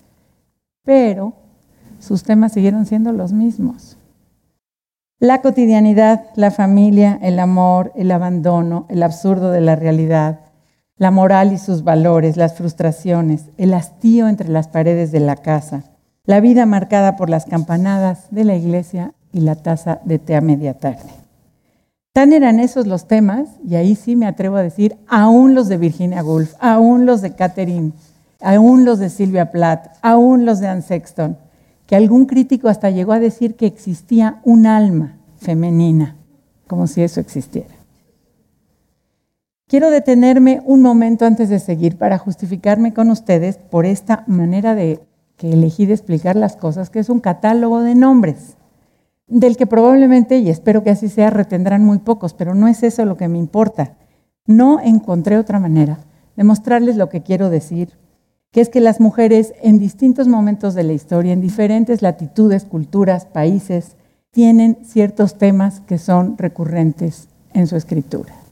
Pero 0.83 1.33
sus 1.99 2.23
temas 2.23 2.51
siguieron 2.51 2.85
siendo 2.85 3.11
los 3.11 3.33
mismos. 3.33 3.97
La 5.19 5.41
cotidianidad, 5.41 6.25
la 6.35 6.51
familia, 6.51 7.17
el 7.21 7.39
amor, 7.39 7.93
el 7.95 8.11
abandono, 8.11 8.85
el 8.89 9.01
absurdo 9.01 9.51
de 9.51 9.61
la 9.61 9.75
realidad, 9.75 10.41
la 10.97 11.11
moral 11.11 11.53
y 11.53 11.57
sus 11.57 11.83
valores, 11.83 12.37
las 12.37 12.55
frustraciones, 12.55 13.49
el 13.57 13.73
hastío 13.73 14.27
entre 14.27 14.49
las 14.49 14.67
paredes 14.67 15.11
de 15.11 15.19
la 15.19 15.35
casa, 15.35 15.83
la 16.25 16.39
vida 16.39 16.65
marcada 16.65 17.15
por 17.15 17.29
las 17.29 17.45
campanadas 17.45 18.27
de 18.31 18.43
la 18.43 18.55
iglesia 18.55 19.13
y 19.31 19.41
la 19.41 19.55
taza 19.55 19.99
de 20.05 20.19
té 20.19 20.35
a 20.35 20.41
media 20.41 20.75
tarde. 20.75 21.09
Tan 22.13 22.31
eran 22.31 22.59
esos 22.59 22.85
los 22.85 23.07
temas, 23.07 23.49
y 23.67 23.75
ahí 23.75 23.95
sí 23.95 24.15
me 24.15 24.27
atrevo 24.27 24.57
a 24.57 24.61
decir, 24.61 24.97
aún 25.07 25.55
los 25.55 25.67
de 25.67 25.77
Virginia 25.77 26.23
Woolf, 26.23 26.53
aún 26.59 27.07
los 27.07 27.21
de 27.21 27.33
Catherine, 27.33 27.91
aún 28.39 28.85
los 28.85 28.99
de 28.99 29.09
Sylvia 29.09 29.49
Plath, 29.49 29.97
aún 30.03 30.45
los 30.45 30.59
de 30.59 30.67
Anne 30.67 30.83
Sexton, 30.83 31.37
que 31.87 31.95
algún 31.95 32.27
crítico 32.27 32.69
hasta 32.69 32.91
llegó 32.91 33.13
a 33.13 33.19
decir 33.19 33.55
que 33.55 33.65
existía 33.65 34.39
un 34.43 34.67
alma 34.67 35.17
femenina, 35.37 36.15
como 36.67 36.85
si 36.85 37.01
eso 37.01 37.19
existiera. 37.19 37.82
Quiero 39.67 39.89
detenerme 39.89 40.61
un 40.65 40.81
momento 40.81 41.25
antes 41.25 41.49
de 41.49 41.59
seguir 41.59 41.97
para 41.97 42.17
justificarme 42.17 42.93
con 42.93 43.09
ustedes 43.09 43.57
por 43.57 43.85
esta 43.85 44.23
manera 44.27 44.75
de 44.75 44.99
que 45.37 45.53
elegí 45.53 45.85
de 45.85 45.93
explicar 45.93 46.35
las 46.35 46.55
cosas, 46.55 46.89
que 46.89 46.99
es 46.99 47.09
un 47.09 47.19
catálogo 47.19 47.81
de 47.81 47.95
nombres, 47.95 48.57
del 49.27 49.57
que 49.57 49.65
probablemente, 49.65 50.37
y 50.37 50.49
espero 50.49 50.83
que 50.83 50.91
así 50.91 51.09
sea, 51.09 51.29
retendrán 51.29 51.83
muy 51.83 51.99
pocos, 51.99 52.33
pero 52.33 52.53
no 52.53 52.67
es 52.67 52.83
eso 52.83 53.05
lo 53.05 53.17
que 53.17 53.27
me 53.27 53.39
importa. 53.39 53.95
No 54.45 54.79
encontré 54.79 55.37
otra 55.37 55.59
manera 55.59 55.99
de 56.35 56.43
mostrarles 56.43 56.97
lo 56.97 57.09
que 57.09 57.23
quiero 57.23 57.49
decir, 57.49 57.97
que 58.51 58.61
es 58.61 58.69
que 58.69 58.81
las 58.81 58.99
mujeres 58.99 59.53
en 59.63 59.79
distintos 59.79 60.27
momentos 60.27 60.75
de 60.75 60.83
la 60.83 60.93
historia, 60.93 61.33
en 61.33 61.41
diferentes 61.41 62.01
latitudes, 62.01 62.65
culturas, 62.65 63.25
países, 63.25 63.95
tienen 64.29 64.77
ciertos 64.83 65.37
temas 65.37 65.79
que 65.81 65.97
son 65.97 66.37
recurrentes 66.37 67.29
en 67.53 67.65
su 67.65 67.75
escritura. 67.75 68.42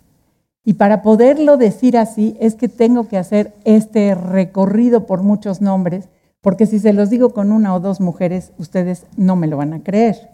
Y 0.64 0.74
para 0.74 1.02
poderlo 1.02 1.58
decir 1.58 1.98
así 1.98 2.38
es 2.40 2.56
que 2.56 2.70
tengo 2.70 3.08
que 3.08 3.18
hacer 3.18 3.54
este 3.64 4.16
recorrido 4.16 5.06
por 5.06 5.24
muchos 5.24 5.62
nombres 5.62 6.10
porque 6.42 6.66
si 6.66 6.80
se 6.80 6.94
los 6.94 7.10
digo 7.10 7.34
con 7.34 7.52
una 7.52 7.74
o 7.76 7.80
dos 7.80 8.02
mujeres, 8.02 8.52
ustedes 8.58 9.06
no 9.16 9.36
me 9.36 9.48
lo 9.48 9.58
van 9.58 9.74
a 9.74 9.84
creer. 9.84 10.32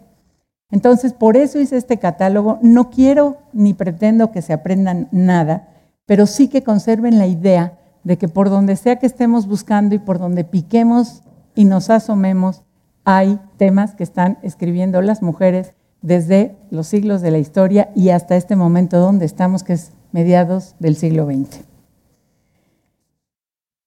Entonces, 0.72 1.13
por 1.13 1.38
eso 1.38 1.60
hice 1.60 1.77
este 1.77 1.98
catálogo. 1.98 2.60
No 2.62 2.89
quiero 2.89 3.38
ni 3.53 3.74
pretendo 3.74 4.31
que 4.31 4.41
se 4.41 4.53
aprendan 4.53 5.10
nada, 5.12 5.67
pero 6.05 6.25
sí 6.25 6.48
que 6.48 6.63
conserven 6.63 7.17
la 7.17 7.27
idea 7.27 7.77
de 8.03 8.17
que 8.17 8.29
por 8.29 8.50
donde 8.50 8.77
sea 8.77 8.98
que 8.98 9.05
estemos 9.05 9.48
buscando 9.48 9.96
y 9.96 10.00
por 10.00 10.17
donde 10.17 10.46
piquemos 10.46 11.24
y 11.55 11.65
nos 11.65 11.89
asomemos, 11.89 12.63
hay 13.03 13.39
temas 13.57 13.93
que 13.93 14.03
están 14.03 14.38
escribiendo 14.43 15.01
las 15.01 15.22
mujeres 15.22 15.74
desde 16.01 16.55
los 16.69 16.88
siglos 16.88 17.22
de 17.22 17.31
la 17.31 17.39
historia 17.39 17.89
y 17.96 18.10
hasta 18.10 18.38
este 18.38 18.55
momento 18.55 19.00
donde 19.00 19.25
estamos, 19.25 19.63
que 19.63 19.74
es 19.74 19.91
mediados 20.12 20.76
del 20.80 20.96
siglo 20.96 21.26
XX. 21.26 21.68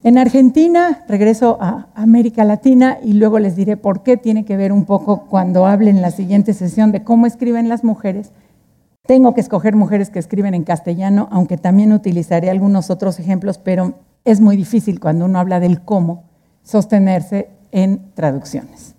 En 0.02 0.16
Argentina, 0.16 1.04
regreso 1.08 1.58
a 1.60 1.88
América 1.94 2.42
Latina 2.44 2.98
y 3.02 3.12
luego 3.12 3.38
les 3.38 3.54
diré 3.54 3.76
por 3.76 4.02
qué 4.02 4.16
tiene 4.16 4.46
que 4.46 4.56
ver 4.56 4.72
un 4.72 4.86
poco 4.86 5.26
cuando 5.28 5.66
hable 5.66 5.90
en 5.90 6.00
la 6.00 6.10
siguiente 6.10 6.54
sesión 6.54 6.90
de 6.90 7.04
cómo 7.04 7.26
escriben 7.26 7.68
las 7.68 7.84
mujeres. 7.84 8.32
Tengo 9.06 9.34
que 9.34 9.42
escoger 9.42 9.76
mujeres 9.76 10.08
que 10.08 10.18
escriben 10.18 10.54
en 10.54 10.64
castellano, 10.64 11.28
aunque 11.30 11.58
también 11.58 11.92
utilizaré 11.92 12.48
algunos 12.48 12.88
otros 12.88 13.18
ejemplos, 13.18 13.58
pero 13.58 13.92
es 14.24 14.40
muy 14.40 14.56
difícil 14.56 15.00
cuando 15.00 15.26
uno 15.26 15.38
habla 15.38 15.60
del 15.60 15.82
cómo 15.82 16.24
sostenerse 16.62 17.50
en 17.70 18.14
traducciones. 18.14 18.94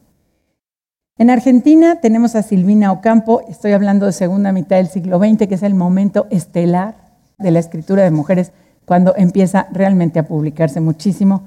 En 1.18 1.32
Argentina 1.32 2.00
tenemos 2.00 2.36
a 2.36 2.44
Silvina 2.44 2.92
Ocampo, 2.92 3.42
estoy 3.48 3.72
hablando 3.72 4.06
de 4.06 4.12
segunda 4.12 4.52
mitad 4.52 4.78
del 4.78 4.88
siglo 4.88 5.18
XX, 5.18 5.48
que 5.48 5.56
es 5.56 5.64
el 5.64 5.74
momento 5.74 6.28
estelar 6.30 7.01
de 7.42 7.52
la 7.52 7.60
escritura 7.60 8.04
de 8.04 8.12
mujeres 8.12 8.52
cuando 8.86 9.14
empieza 9.16 9.68
realmente 9.72 10.20
a 10.20 10.28
publicarse 10.28 10.82
muchísimo, 10.82 11.44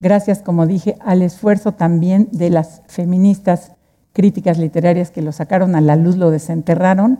gracias, 0.00 0.40
como 0.40 0.66
dije, 0.66 0.96
al 1.00 1.22
esfuerzo 1.22 1.72
también 1.72 2.28
de 2.32 2.50
las 2.50 2.82
feministas 2.86 3.72
críticas 4.12 4.58
literarias 4.58 5.10
que 5.10 5.22
lo 5.22 5.32
sacaron 5.32 5.74
a 5.74 5.80
la 5.80 5.96
luz, 5.96 6.16
lo 6.16 6.30
desenterraron, 6.30 7.18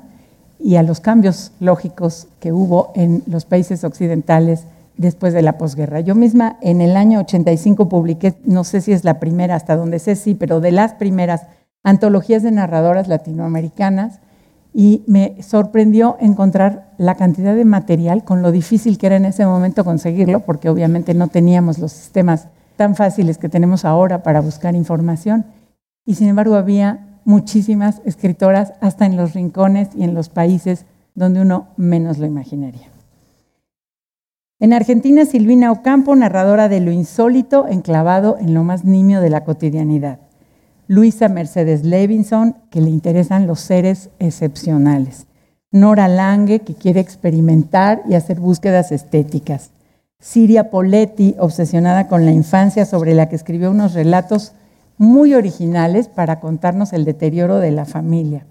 y 0.58 0.76
a 0.76 0.82
los 0.82 1.00
cambios 1.00 1.52
lógicos 1.60 2.28
que 2.40 2.52
hubo 2.52 2.92
en 2.94 3.22
los 3.26 3.44
países 3.44 3.84
occidentales 3.84 4.64
después 4.96 5.34
de 5.34 5.42
la 5.42 5.58
posguerra. 5.58 6.00
Yo 6.00 6.14
misma 6.14 6.56
en 6.62 6.80
el 6.80 6.96
año 6.96 7.20
85 7.20 7.88
publiqué, 7.88 8.34
no 8.44 8.64
sé 8.64 8.80
si 8.80 8.92
es 8.92 9.04
la 9.04 9.20
primera, 9.20 9.54
hasta 9.54 9.76
donde 9.76 9.98
sé 9.98 10.16
sí, 10.16 10.34
pero 10.34 10.60
de 10.60 10.72
las 10.72 10.94
primeras 10.94 11.42
antologías 11.82 12.42
de 12.42 12.50
narradoras 12.50 13.08
latinoamericanas, 13.08 14.20
y 14.78 15.02
me 15.06 15.42
sorprendió 15.42 16.18
encontrar 16.20 16.92
la 16.98 17.14
cantidad 17.14 17.54
de 17.54 17.64
material 17.64 18.24
con 18.24 18.42
lo 18.42 18.52
difícil 18.52 18.98
que 18.98 19.06
era 19.06 19.16
en 19.16 19.24
ese 19.24 19.46
momento 19.46 19.86
conseguirlo, 19.86 20.40
porque 20.40 20.68
obviamente 20.68 21.14
no 21.14 21.28
teníamos 21.28 21.78
los 21.78 21.92
sistemas 21.92 22.48
tan 22.76 22.94
fáciles 22.94 23.38
que 23.38 23.48
tenemos 23.48 23.86
ahora 23.86 24.22
para 24.22 24.42
buscar 24.42 24.74
información. 24.74 25.46
Y 26.04 26.16
sin 26.16 26.28
embargo 26.28 26.56
había 26.56 27.20
muchísimas 27.24 28.02
escritoras 28.04 28.74
hasta 28.82 29.06
en 29.06 29.16
los 29.16 29.32
rincones 29.32 29.88
y 29.96 30.04
en 30.04 30.12
los 30.12 30.28
países 30.28 30.84
donde 31.14 31.40
uno 31.40 31.68
menos 31.78 32.18
lo 32.18 32.26
imaginaría. 32.26 32.88
En 34.60 34.74
Argentina, 34.74 35.24
Silvina 35.24 35.72
Ocampo, 35.72 36.14
narradora 36.16 36.68
de 36.68 36.80
lo 36.80 36.92
insólito 36.92 37.66
enclavado 37.66 38.36
en 38.38 38.52
lo 38.52 38.62
más 38.62 38.84
nimio 38.84 39.22
de 39.22 39.30
la 39.30 39.42
cotidianidad. 39.42 40.20
Luisa 40.88 41.28
Mercedes 41.28 41.84
Levinson, 41.84 42.56
que 42.70 42.80
le 42.80 42.90
interesan 42.90 43.46
los 43.46 43.60
seres 43.60 44.10
excepcionales. 44.18 45.26
Nora 45.72 46.06
Lange, 46.06 46.60
que 46.60 46.74
quiere 46.74 47.00
experimentar 47.00 48.02
y 48.08 48.14
hacer 48.14 48.38
búsquedas 48.38 48.92
estéticas. 48.92 49.70
Siria 50.20 50.70
Poletti, 50.70 51.34
obsesionada 51.38 52.06
con 52.08 52.24
la 52.24 52.32
infancia, 52.32 52.86
sobre 52.86 53.14
la 53.14 53.28
que 53.28 53.36
escribió 53.36 53.70
unos 53.70 53.94
relatos 53.94 54.52
muy 54.96 55.34
originales 55.34 56.08
para 56.08 56.40
contarnos 56.40 56.92
el 56.92 57.04
deterioro 57.04 57.58
de 57.58 57.72
la 57.72 57.84
familia. 57.84 58.46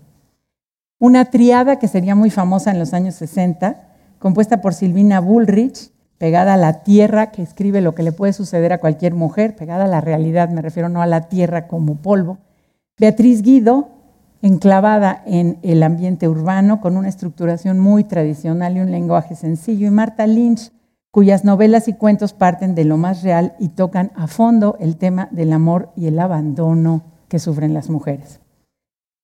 Una 0.99 1.25
triada 1.25 1.79
que 1.79 1.87
sería 1.87 2.15
muy 2.15 2.29
famosa 2.29 2.71
en 2.71 2.79
los 2.79 2.93
años 2.93 3.15
60, 3.15 3.81
compuesta 4.19 4.61
por 4.61 4.73
Silvina 4.73 5.19
Bullrich, 5.19 5.91
pegada 6.17 6.53
a 6.53 6.57
la 6.57 6.83
tierra, 6.83 7.31
que 7.31 7.41
escribe 7.41 7.81
lo 7.81 7.95
que 7.95 8.03
le 8.03 8.11
puede 8.11 8.33
suceder 8.33 8.73
a 8.73 8.79
cualquier 8.79 9.13
mujer, 9.13 9.55
pegada 9.55 9.85
a 9.85 9.89
la 9.89 10.01
realidad, 10.01 10.49
me 10.49 10.61
refiero 10.61 10.89
no 10.89 11.01
a 11.01 11.05
la 11.05 11.29
tierra 11.29 11.67
como 11.67 11.95
polvo. 11.95 12.37
Beatriz 12.97 13.41
Guido, 13.41 13.89
enclavada 14.41 15.21
en 15.25 15.57
el 15.63 15.83
ambiente 15.83 16.27
urbano, 16.27 16.79
con 16.79 16.97
una 16.97 17.09
estructuración 17.09 17.79
muy 17.79 18.03
tradicional 18.03 18.77
y 18.77 18.79
un 18.79 18.91
lenguaje 18.91 19.35
sencillo. 19.35 19.87
Y 19.87 19.91
Marta 19.91 20.27
Lynch, 20.27 20.71
cuyas 21.11 21.43
novelas 21.43 21.87
y 21.87 21.93
cuentos 21.93 22.33
parten 22.33 22.75
de 22.75 22.85
lo 22.85 22.97
más 22.97 23.23
real 23.23 23.55
y 23.59 23.69
tocan 23.69 24.11
a 24.15 24.27
fondo 24.27 24.77
el 24.79 24.97
tema 24.97 25.29
del 25.31 25.51
amor 25.51 25.91
y 25.95 26.07
el 26.07 26.19
abandono 26.19 27.03
que 27.27 27.39
sufren 27.39 27.73
las 27.73 27.89
mujeres. 27.89 28.39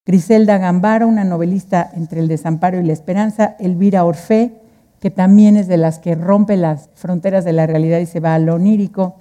Griselda 0.06 0.58
Gambaro, 0.58 1.08
una 1.08 1.24
novelista 1.24 1.90
entre 1.94 2.20
el 2.22 2.28
desamparo 2.28 2.80
y 2.80 2.84
la 2.84 2.94
esperanza. 2.94 3.56
Elvira 3.60 4.04
Orfé, 4.04 4.61
que 5.02 5.10
también 5.10 5.58
es 5.58 5.68
de 5.68 5.78
las 5.78 5.98
que 5.98 6.14
rompe 6.14 6.56
las 6.56 6.90
fronteras 6.94 7.44
de 7.44 7.54
la 7.54 7.66
realidad 7.66 8.00
y 8.00 8.06
se 8.06 8.20
va 8.20 8.36
a 8.36 8.40
lo 8.40 8.54
onírico. 8.54 9.16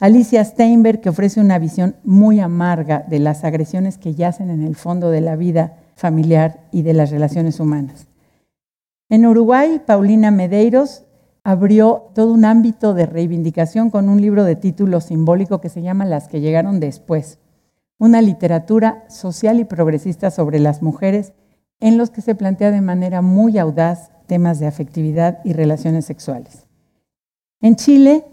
Alicia 0.00 0.44
Steinberg, 0.44 1.00
que 1.00 1.08
ofrece 1.08 1.40
una 1.40 1.60
visión 1.60 1.94
muy 2.02 2.40
amarga 2.40 3.04
de 3.08 3.20
las 3.20 3.44
agresiones 3.44 3.96
que 3.96 4.14
yacen 4.14 4.50
en 4.50 4.62
el 4.64 4.74
fondo 4.74 5.08
de 5.10 5.20
la 5.20 5.36
vida 5.36 5.76
familiar 5.94 6.66
y 6.72 6.82
de 6.82 6.94
las 6.94 7.12
relaciones 7.12 7.60
humanas. 7.60 8.08
En 9.08 9.24
Uruguay, 9.24 9.80
Paulina 9.86 10.32
Medeiros 10.32 11.04
abrió 11.44 12.10
todo 12.12 12.32
un 12.32 12.44
ámbito 12.44 12.92
de 12.92 13.06
reivindicación 13.06 13.90
con 13.90 14.08
un 14.08 14.20
libro 14.20 14.42
de 14.42 14.56
título 14.56 15.00
simbólico 15.00 15.60
que 15.60 15.68
se 15.68 15.80
llama 15.80 16.06
Las 16.06 16.26
que 16.26 16.40
llegaron 16.40 16.80
después, 16.80 17.38
una 17.98 18.20
literatura 18.20 19.04
social 19.08 19.60
y 19.60 19.64
progresista 19.64 20.32
sobre 20.32 20.58
las 20.58 20.82
mujeres 20.82 21.34
en 21.78 21.98
los 21.98 22.10
que 22.10 22.20
se 22.20 22.34
plantea 22.34 22.72
de 22.72 22.80
manera 22.80 23.22
muy 23.22 23.58
audaz 23.58 24.10
temas 24.30 24.60
de 24.60 24.68
afectividad 24.68 25.40
y 25.42 25.54
relaciones 25.54 26.04
sexuales. 26.04 26.64
En 27.60 27.74
Chile, 27.74 28.24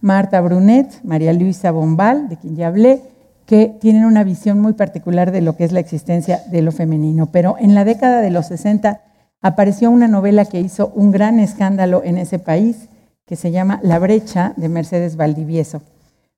Marta 0.00 0.40
Brunet, 0.40 1.02
María 1.02 1.32
Luisa 1.32 1.72
Bombal, 1.72 2.28
de 2.28 2.36
quien 2.36 2.54
ya 2.54 2.68
hablé, 2.68 3.02
que 3.46 3.76
tienen 3.80 4.04
una 4.04 4.22
visión 4.22 4.60
muy 4.60 4.74
particular 4.74 5.32
de 5.32 5.40
lo 5.40 5.56
que 5.56 5.64
es 5.64 5.72
la 5.72 5.80
existencia 5.80 6.40
de 6.52 6.62
lo 6.62 6.70
femenino. 6.70 7.32
Pero 7.32 7.56
en 7.58 7.74
la 7.74 7.84
década 7.84 8.20
de 8.20 8.30
los 8.30 8.46
60 8.46 9.00
apareció 9.40 9.90
una 9.90 10.06
novela 10.06 10.44
que 10.44 10.60
hizo 10.60 10.92
un 10.94 11.10
gran 11.10 11.40
escándalo 11.40 12.02
en 12.04 12.16
ese 12.16 12.38
país, 12.38 12.88
que 13.26 13.34
se 13.34 13.50
llama 13.50 13.80
La 13.82 13.98
brecha 13.98 14.52
de 14.56 14.68
Mercedes 14.68 15.16
Valdivieso. 15.16 15.82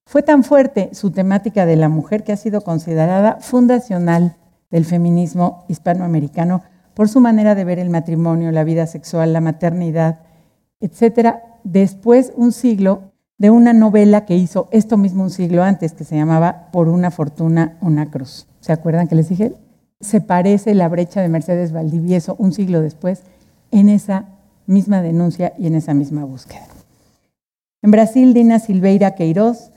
Fue 0.07 0.23
tan 0.23 0.43
fuerte 0.43 0.89
su 0.95 1.11
temática 1.11 1.67
de 1.67 1.77
la 1.77 1.91
mujer 1.91 2.25
que 2.25 2.33
ha 2.33 2.39
sido 2.39 2.63
considerada 2.63 3.37
fundacional 3.43 4.37
del 4.71 4.87
feminismo 4.87 5.67
hispanoamericano 5.69 6.63
por 6.95 7.09
su 7.09 7.21
manera 7.21 7.55
de 7.55 7.65
ver 7.65 7.79
el 7.79 7.91
matrimonio, 7.91 8.53
la 8.53 8.65
vida 8.65 8.87
sexual, 8.87 9.33
la 9.33 9.41
maternidad, 9.41 10.21
etcétera. 10.81 11.59
Después, 11.65 12.33
un 12.37 12.53
siglo 12.53 13.13
de 13.39 13.51
una 13.51 13.73
novela 13.73 14.25
que 14.25 14.37
hizo 14.37 14.69
esto 14.71 14.97
mismo 14.97 15.25
un 15.25 15.31
siglo 15.31 15.63
antes, 15.63 15.93
que 15.93 16.05
se 16.05 16.17
llamaba 16.17 16.69
Por 16.73 16.89
una 16.89 17.11
fortuna, 17.11 17.77
una 17.81 18.11
cruz. 18.11 18.47
¿Se 18.61 18.73
acuerdan 18.73 19.09
que 19.09 19.15
les 19.15 19.29
dije? 19.29 19.55
Se 20.01 20.21
parece 20.21 20.75
la 20.75 20.89
brecha 20.89 21.21
de 21.21 21.29
Mercedes 21.29 21.73
Valdivieso 21.73 22.37
un 22.39 22.53
siglo 22.53 22.81
después 22.81 23.23
en 23.71 23.89
esa 23.89 24.27
misma 24.67 25.03
denuncia 25.03 25.55
y 25.59 25.67
en 25.67 25.75
esa 25.75 25.95
misma 25.95 26.25
búsqueda. 26.25 26.67
En 27.83 27.91
Brasil, 27.91 28.33
Dina 28.33 28.61
Silveira 28.61 29.17
Queiroz 29.17 29.73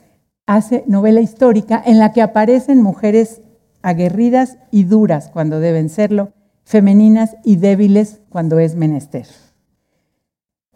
hace 0.45 0.84
novela 0.88 1.22
histórica 1.22 1.81
en 1.84 1.98
la 1.98 2.12
que 2.13 2.22
aparecen 2.22 2.81
mujeres 2.81 3.41
aguerridas 3.81 4.57
y 4.72 4.84
duras 4.84 5.29
cuando 5.29 5.60
deben 5.60 5.89
serlo, 5.89 6.34
femeninas 6.65 7.38
y 7.43 7.55
débiles 7.55 8.19
cuando 8.29 8.60
es 8.60 8.75
menester. 8.75 9.27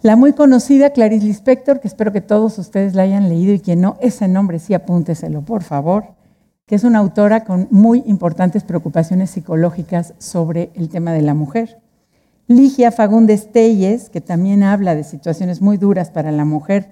La 0.02 0.16
muy 0.16 0.32
conocida 0.32 0.92
Clarice 0.92 1.26
Lispector, 1.26 1.82
que 1.82 1.90
espero 1.90 2.14
que 2.14 2.22
todos 2.22 2.58
ustedes 2.58 2.96
la 2.96 3.02
hayan 3.02 3.28
leído 3.28 3.54
y 3.54 3.60
quien 3.60 3.82
no, 3.82 3.98
ese 4.00 4.30
nombre 4.30 4.60
sí 4.60 4.74
apúnteselo, 4.74 5.42
por 5.42 5.64
favor, 5.64 6.16
que 6.66 6.76
es 6.76 6.86
una 6.86 7.00
autora 7.00 7.44
con 7.44 7.68
muy 7.72 8.04
importantes 8.06 8.64
preocupaciones 8.64 9.32
psicológicas 9.32 10.14
sobre 10.20 10.70
el 10.76 10.88
tema 10.88 11.12
de 11.12 11.24
la 11.24 11.34
mujer. 11.34 11.82
Ligia 12.48 12.92
Fagundes 12.92 13.52
Telles, 13.52 14.10
que 14.10 14.22
también 14.22 14.64
habla 14.64 14.96
de 14.96 15.04
situaciones 15.04 15.62
muy 15.62 15.78
duras 15.78 16.12
para 16.12 16.32
la 16.32 16.46
mujer, 16.46 16.92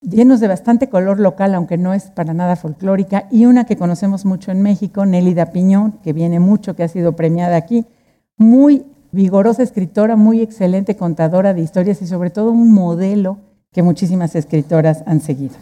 llenos 0.00 0.40
de 0.40 0.48
bastante 0.48 0.88
color 0.88 1.18
local, 1.20 1.54
aunque 1.54 1.76
no 1.76 1.92
es 1.92 2.04
para 2.04 2.32
nada 2.32 2.56
folclórica, 2.56 3.26
y 3.30 3.46
una 3.46 3.64
que 3.64 3.76
conocemos 3.76 4.24
mucho 4.24 4.50
en 4.52 4.62
México, 4.62 5.04
Nélida 5.04 5.50
Piñón, 5.50 5.98
que 6.02 6.12
viene 6.12 6.40
mucho, 6.40 6.74
que 6.74 6.84
ha 6.84 6.88
sido 6.88 7.16
premiada 7.16 7.56
aquí, 7.56 7.86
muy 8.36 8.84
vigorosa 9.12 9.62
escritora, 9.62 10.16
muy 10.16 10.42
excelente 10.42 10.96
contadora 10.96 11.54
de 11.54 11.62
historias 11.62 12.02
y 12.02 12.06
sobre 12.06 12.30
todo 12.30 12.50
un 12.50 12.72
modelo 12.72 13.38
que 13.72 13.82
muchísimas 13.82 14.34
escritoras 14.34 15.02
han 15.06 15.20
seguido. 15.20 15.54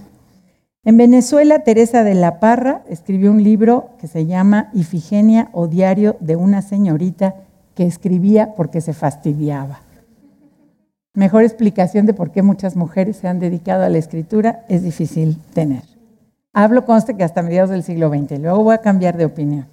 En 0.85 0.97
Venezuela, 0.97 1.61
Teresa 1.61 2.05
de 2.05 2.15
la 2.15 2.41
Parra 2.41 2.83
escribió 2.89 3.31
un 3.31 3.43
libro 3.43 3.91
que 3.99 4.07
se 4.07 4.27
llama 4.27 4.71
Ifigenia 4.75 5.49
o 5.53 5.67
Diario 5.67 6.17
de 6.21 6.37
una 6.37 6.61
señorita 6.61 7.37
que 7.75 7.87
escribía 7.87 8.55
porque 8.55 8.81
se 8.81 8.93
fastidiaba. 8.93 9.81
Mejor 11.15 11.45
explicación 11.45 12.07
de 12.07 12.13
por 12.13 12.33
qué 12.33 12.43
muchas 12.43 12.77
mujeres 12.77 13.17
se 13.17 13.29
han 13.29 13.39
dedicado 13.39 13.85
a 13.85 13.89
la 13.89 13.99
escritura 13.99 14.65
es 14.69 14.83
difícil 14.83 15.39
tener. 15.55 15.85
Hablo, 16.53 16.85
conste 16.85 17.17
que 17.17 17.25
hasta 17.25 17.43
mediados 17.43 17.71
del 17.71 17.83
siglo 17.83 18.11
XX, 18.11 18.39
luego 18.41 18.65
voy 18.65 18.75
a 18.75 18.79
cambiar 18.79 19.17
de 19.17 19.25
opinión. 19.25 19.67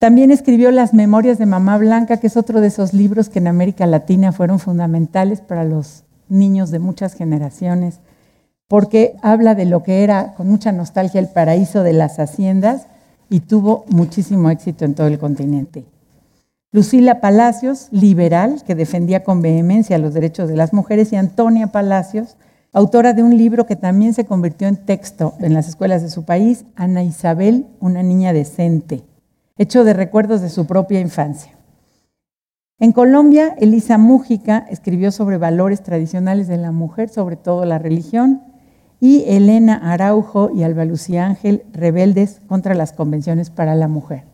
También 0.00 0.30
escribió 0.30 0.70
Las 0.70 0.94
Memorias 0.94 1.36
de 1.36 1.44
Mamá 1.44 1.76
Blanca, 1.76 2.16
que 2.16 2.28
es 2.28 2.38
otro 2.38 2.62
de 2.62 2.68
esos 2.68 2.94
libros 2.94 3.28
que 3.28 3.38
en 3.38 3.46
América 3.46 3.84
Latina 3.86 4.32
fueron 4.32 4.58
fundamentales 4.58 5.42
para 5.42 5.62
los 5.62 6.04
niños 6.30 6.70
de 6.70 6.78
muchas 6.78 7.12
generaciones, 7.12 8.00
porque 8.66 9.16
habla 9.20 9.54
de 9.54 9.66
lo 9.66 9.82
que 9.82 10.02
era 10.02 10.32
con 10.36 10.48
mucha 10.48 10.72
nostalgia 10.72 11.20
el 11.20 11.28
paraíso 11.28 11.82
de 11.82 11.92
las 11.92 12.18
haciendas 12.18 12.86
y 13.28 13.40
tuvo 13.40 13.84
muchísimo 13.90 14.48
éxito 14.48 14.86
en 14.86 14.94
todo 14.94 15.06
el 15.06 15.18
continente. 15.18 15.84
Lucila 16.72 17.20
Palacios, 17.20 17.88
liberal, 17.90 18.62
que 18.66 18.74
defendía 18.74 19.22
con 19.22 19.42
vehemencia 19.42 19.98
los 19.98 20.14
derechos 20.14 20.48
de 20.48 20.56
las 20.56 20.72
mujeres, 20.72 21.12
y 21.12 21.16
Antonia 21.16 21.66
Palacios, 21.66 22.38
autora 22.72 23.12
de 23.12 23.22
un 23.22 23.36
libro 23.36 23.66
que 23.66 23.76
también 23.76 24.14
se 24.14 24.24
convirtió 24.24 24.66
en 24.66 24.76
texto 24.76 25.34
en 25.40 25.52
las 25.52 25.68
escuelas 25.68 26.00
de 26.00 26.08
su 26.08 26.24
país, 26.24 26.64
Ana 26.74 27.04
Isabel, 27.04 27.66
una 27.80 28.02
niña 28.02 28.32
decente 28.32 29.04
hecho 29.60 29.84
de 29.84 29.92
recuerdos 29.92 30.40
de 30.40 30.48
su 30.48 30.66
propia 30.66 31.00
infancia. 31.00 31.52
En 32.78 32.92
Colombia, 32.92 33.54
Elisa 33.58 33.98
Mújica 33.98 34.64
escribió 34.70 35.12
sobre 35.12 35.36
valores 35.36 35.82
tradicionales 35.82 36.48
de 36.48 36.56
la 36.56 36.72
mujer, 36.72 37.10
sobre 37.10 37.36
todo 37.36 37.66
la 37.66 37.78
religión, 37.78 38.40
y 39.00 39.24
Elena 39.26 39.92
Araujo 39.92 40.50
y 40.50 40.62
Alba 40.62 40.86
Lucía 40.86 41.26
Ángel, 41.26 41.66
rebeldes 41.74 42.40
contra 42.46 42.72
las 42.72 42.94
convenciones 42.94 43.50
para 43.50 43.74
la 43.74 43.86
mujer. 43.86 44.24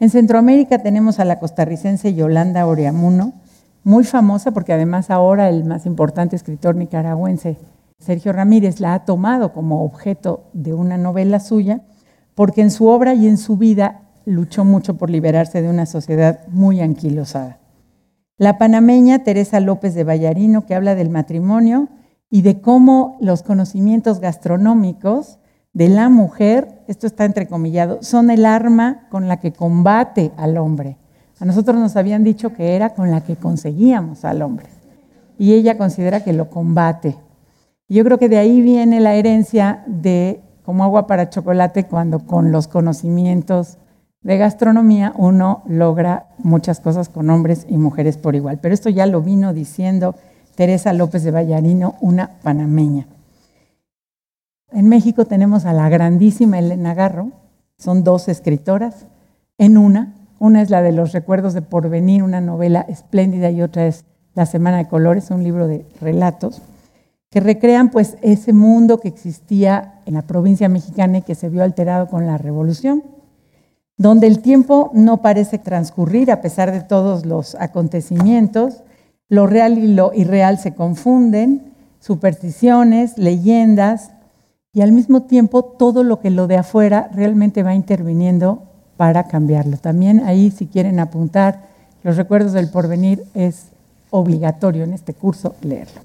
En 0.00 0.10
Centroamérica 0.10 0.78
tenemos 0.78 1.20
a 1.20 1.24
la 1.24 1.38
costarricense 1.38 2.12
Yolanda 2.12 2.66
Oreamuno, 2.66 3.34
muy 3.84 4.02
famosa 4.02 4.50
porque 4.50 4.72
además 4.72 5.08
ahora 5.08 5.50
el 5.50 5.62
más 5.62 5.86
importante 5.86 6.34
escritor 6.34 6.74
nicaragüense, 6.74 7.58
Sergio 8.00 8.32
Ramírez, 8.32 8.80
la 8.80 8.94
ha 8.94 9.04
tomado 9.04 9.52
como 9.52 9.84
objeto 9.84 10.50
de 10.52 10.74
una 10.74 10.98
novela 10.98 11.38
suya, 11.38 11.82
porque 12.34 12.60
en 12.60 12.72
su 12.72 12.88
obra 12.88 13.14
y 13.14 13.28
en 13.28 13.38
su 13.38 13.56
vida 13.56 14.00
luchó 14.26 14.64
mucho 14.64 14.96
por 14.96 15.10
liberarse 15.10 15.62
de 15.62 15.68
una 15.68 15.86
sociedad 15.86 16.46
muy 16.48 16.80
anquilosada. 16.80 17.58
La 18.36 18.58
panameña 18.58 19.22
Teresa 19.22 19.60
López 19.60 19.94
de 19.94 20.04
Vallarino, 20.04 20.66
que 20.66 20.74
habla 20.74 20.94
del 20.94 21.10
matrimonio 21.10 21.88
y 22.30 22.42
de 22.42 22.60
cómo 22.60 23.16
los 23.20 23.42
conocimientos 23.42 24.20
gastronómicos 24.20 25.38
de 25.72 25.88
la 25.88 26.08
mujer, 26.08 26.82
esto 26.88 27.06
está 27.06 27.24
entrecomillado, 27.24 27.98
son 28.02 28.30
el 28.30 28.46
arma 28.46 29.06
con 29.10 29.28
la 29.28 29.38
que 29.38 29.52
combate 29.52 30.32
al 30.36 30.56
hombre. 30.56 30.96
A 31.38 31.44
nosotros 31.44 31.76
nos 31.76 31.96
habían 31.96 32.24
dicho 32.24 32.52
que 32.52 32.74
era 32.74 32.94
con 32.94 33.10
la 33.10 33.22
que 33.22 33.36
conseguíamos 33.36 34.24
al 34.24 34.42
hombre. 34.42 34.66
Y 35.38 35.52
ella 35.52 35.76
considera 35.76 36.22
que 36.22 36.32
lo 36.32 36.48
combate. 36.48 37.16
yo 37.88 38.04
creo 38.04 38.18
que 38.18 38.28
de 38.28 38.38
ahí 38.38 38.62
viene 38.62 39.00
la 39.00 39.14
herencia 39.14 39.84
de 39.86 40.40
como 40.64 40.84
agua 40.84 41.06
para 41.06 41.28
chocolate 41.28 41.84
cuando 41.84 42.20
con 42.20 42.50
los 42.50 42.66
conocimientos 42.66 43.78
de 44.24 44.38
gastronomía 44.38 45.12
uno 45.16 45.62
logra 45.66 46.26
muchas 46.38 46.80
cosas 46.80 47.08
con 47.08 47.30
hombres 47.30 47.66
y 47.68 47.76
mujeres 47.76 48.16
por 48.16 48.34
igual. 48.34 48.58
Pero 48.60 48.74
esto 48.74 48.88
ya 48.88 49.06
lo 49.06 49.20
vino 49.20 49.52
diciendo 49.52 50.16
Teresa 50.56 50.92
López 50.92 51.22
de 51.22 51.30
Vallarino, 51.30 51.94
una 52.00 52.30
panameña. 52.42 53.06
En 54.72 54.88
México 54.88 55.26
tenemos 55.26 55.66
a 55.66 55.72
la 55.72 55.88
grandísima 55.88 56.58
Elena 56.58 56.94
Garro, 56.94 57.30
son 57.78 58.02
dos 58.02 58.28
escritoras 58.28 59.06
en 59.58 59.76
una. 59.76 60.14
Una 60.38 60.62
es 60.62 60.70
la 60.70 60.82
de 60.82 60.92
los 60.92 61.12
recuerdos 61.12 61.54
de 61.54 61.62
Porvenir, 61.62 62.22
una 62.22 62.40
novela 62.40 62.84
espléndida, 62.88 63.50
y 63.50 63.62
otra 63.62 63.86
es 63.86 64.04
La 64.34 64.46
Semana 64.46 64.78
de 64.78 64.88
Colores, 64.88 65.30
un 65.30 65.44
libro 65.44 65.68
de 65.68 65.86
relatos 66.00 66.60
que 67.30 67.40
recrean 67.40 67.90
pues 67.90 68.16
ese 68.22 68.52
mundo 68.52 69.00
que 69.00 69.08
existía 69.08 70.00
en 70.06 70.14
la 70.14 70.22
provincia 70.22 70.68
mexicana 70.68 71.18
y 71.18 71.22
que 71.22 71.34
se 71.34 71.48
vio 71.48 71.64
alterado 71.64 72.06
con 72.06 72.26
la 72.26 72.38
revolución 72.38 73.02
donde 73.96 74.26
el 74.26 74.40
tiempo 74.40 74.90
no 74.92 75.22
parece 75.22 75.58
transcurrir 75.58 76.30
a 76.30 76.40
pesar 76.40 76.72
de 76.72 76.80
todos 76.80 77.26
los 77.26 77.54
acontecimientos, 77.54 78.82
lo 79.28 79.46
real 79.46 79.78
y 79.78 79.88
lo 79.88 80.12
irreal 80.14 80.58
se 80.58 80.74
confunden, 80.74 81.72
supersticiones, 82.00 83.16
leyendas, 83.18 84.10
y 84.72 84.80
al 84.80 84.92
mismo 84.92 85.22
tiempo 85.22 85.62
todo 85.62 86.02
lo 86.02 86.20
que 86.20 86.30
lo 86.30 86.48
de 86.48 86.56
afuera 86.56 87.08
realmente 87.14 87.62
va 87.62 87.74
interviniendo 87.74 88.64
para 88.96 89.28
cambiarlo. 89.28 89.76
También 89.76 90.24
ahí, 90.24 90.50
si 90.50 90.66
quieren 90.66 90.98
apuntar 90.98 91.62
los 92.02 92.16
recuerdos 92.16 92.52
del 92.52 92.68
porvenir, 92.68 93.24
es 93.34 93.68
obligatorio 94.10 94.84
en 94.84 94.92
este 94.92 95.14
curso 95.14 95.54
leerlo. 95.62 96.00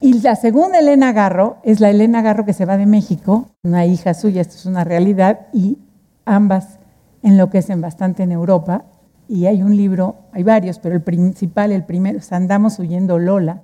Y 0.00 0.20
la 0.20 0.34
segunda 0.34 0.78
Elena 0.78 1.12
Garro 1.12 1.58
es 1.62 1.78
la 1.78 1.90
Elena 1.90 2.22
Garro 2.22 2.46
que 2.46 2.54
se 2.54 2.64
va 2.64 2.78
de 2.78 2.86
México, 2.86 3.50
una 3.62 3.84
hija 3.84 4.14
suya, 4.14 4.40
esto 4.40 4.54
es 4.56 4.64
una 4.64 4.82
realidad, 4.82 5.48
y 5.52 5.76
ambas 6.24 6.79
enloquecen 7.22 7.80
bastante 7.80 8.22
en 8.22 8.32
Europa 8.32 8.84
y 9.28 9.46
hay 9.46 9.62
un 9.62 9.76
libro, 9.76 10.16
hay 10.32 10.42
varios, 10.42 10.78
pero 10.78 10.94
el 10.94 11.02
principal, 11.02 11.72
el 11.72 11.84
primero, 11.84 12.18
es 12.18 12.32
Andamos 12.32 12.78
huyendo 12.78 13.18
Lola, 13.18 13.62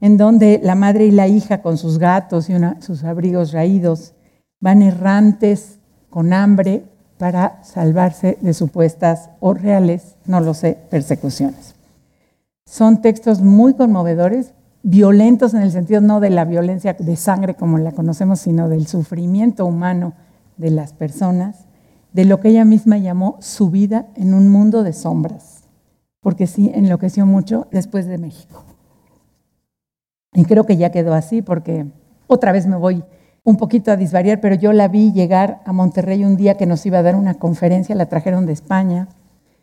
en 0.00 0.16
donde 0.16 0.60
la 0.62 0.74
madre 0.74 1.06
y 1.06 1.10
la 1.10 1.28
hija 1.28 1.62
con 1.62 1.78
sus 1.78 1.98
gatos 1.98 2.50
y 2.50 2.54
sus 2.80 3.04
abrigos 3.04 3.52
raídos 3.52 4.14
van 4.58 4.82
errantes 4.82 5.78
con 6.08 6.32
hambre 6.32 6.84
para 7.18 7.62
salvarse 7.62 8.38
de 8.40 8.54
supuestas 8.54 9.30
o 9.40 9.54
reales, 9.54 10.16
no 10.24 10.40
lo 10.40 10.54
sé, 10.54 10.78
persecuciones. 10.90 11.74
Son 12.66 13.02
textos 13.02 13.42
muy 13.42 13.74
conmovedores, 13.74 14.54
violentos 14.82 15.54
en 15.54 15.62
el 15.62 15.70
sentido 15.70 16.00
no 16.00 16.20
de 16.20 16.30
la 16.30 16.44
violencia 16.44 16.94
de 16.98 17.16
sangre 17.16 17.54
como 17.54 17.78
la 17.78 17.92
conocemos, 17.92 18.40
sino 18.40 18.68
del 18.68 18.86
sufrimiento 18.86 19.66
humano 19.66 20.14
de 20.56 20.70
las 20.70 20.92
personas, 20.92 21.66
de 22.12 22.24
lo 22.24 22.40
que 22.40 22.48
ella 22.48 22.64
misma 22.64 22.98
llamó 22.98 23.36
su 23.40 23.70
vida 23.70 24.06
en 24.16 24.34
un 24.34 24.48
mundo 24.48 24.82
de 24.82 24.92
sombras, 24.92 25.64
porque 26.20 26.46
sí 26.46 26.70
enloqueció 26.74 27.26
mucho 27.26 27.68
después 27.70 28.06
de 28.06 28.18
México. 28.18 28.64
Y 30.32 30.44
creo 30.44 30.64
que 30.64 30.76
ya 30.76 30.90
quedó 30.90 31.14
así 31.14 31.42
porque 31.42 31.86
otra 32.26 32.52
vez 32.52 32.66
me 32.66 32.76
voy 32.76 33.04
un 33.42 33.56
poquito 33.56 33.90
a 33.90 33.96
disvariar, 33.96 34.40
pero 34.40 34.54
yo 34.54 34.72
la 34.72 34.88
vi 34.88 35.12
llegar 35.12 35.60
a 35.64 35.72
Monterrey 35.72 36.24
un 36.24 36.36
día 36.36 36.56
que 36.56 36.66
nos 36.66 36.84
iba 36.86 36.98
a 36.98 37.02
dar 37.02 37.16
una 37.16 37.34
conferencia, 37.34 37.94
la 37.94 38.06
trajeron 38.06 38.46
de 38.46 38.52
España, 38.52 39.08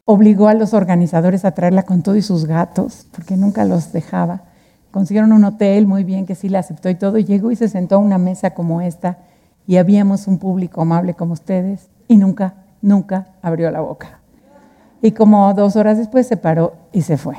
obligó 0.03 0.47
a 0.47 0.53
los 0.53 0.73
organizadores 0.73 1.45
a 1.45 1.51
traerla 1.51 1.83
con 1.83 2.01
todo 2.01 2.15
y 2.15 2.21
sus 2.21 2.45
gatos, 2.45 3.07
porque 3.11 3.37
nunca 3.37 3.65
los 3.65 3.91
dejaba. 3.93 4.43
Consiguieron 4.91 5.31
un 5.31 5.43
hotel 5.43 5.85
muy 5.85 6.03
bien 6.03 6.25
que 6.25 6.33
sí 6.33 6.49
la 6.49 6.59
aceptó 6.59 6.89
y 6.89 6.95
todo, 6.95 7.17
y 7.17 7.25
llegó 7.25 7.51
y 7.51 7.55
se 7.55 7.67
sentó 7.67 7.95
a 7.95 7.99
una 7.99 8.17
mesa 8.17 8.53
como 8.53 8.81
esta, 8.81 9.19
y 9.67 9.77
habíamos 9.77 10.27
un 10.27 10.39
público 10.39 10.81
amable 10.81 11.13
como 11.13 11.33
ustedes, 11.33 11.89
y 12.07 12.17
nunca, 12.17 12.55
nunca 12.81 13.27
abrió 13.41 13.71
la 13.71 13.81
boca. 13.81 14.19
Y 15.01 15.11
como 15.11 15.53
dos 15.53 15.75
horas 15.75 15.97
después 15.97 16.27
se 16.27 16.37
paró 16.37 16.73
y 16.91 17.01
se 17.01 17.17
fue. 17.17 17.37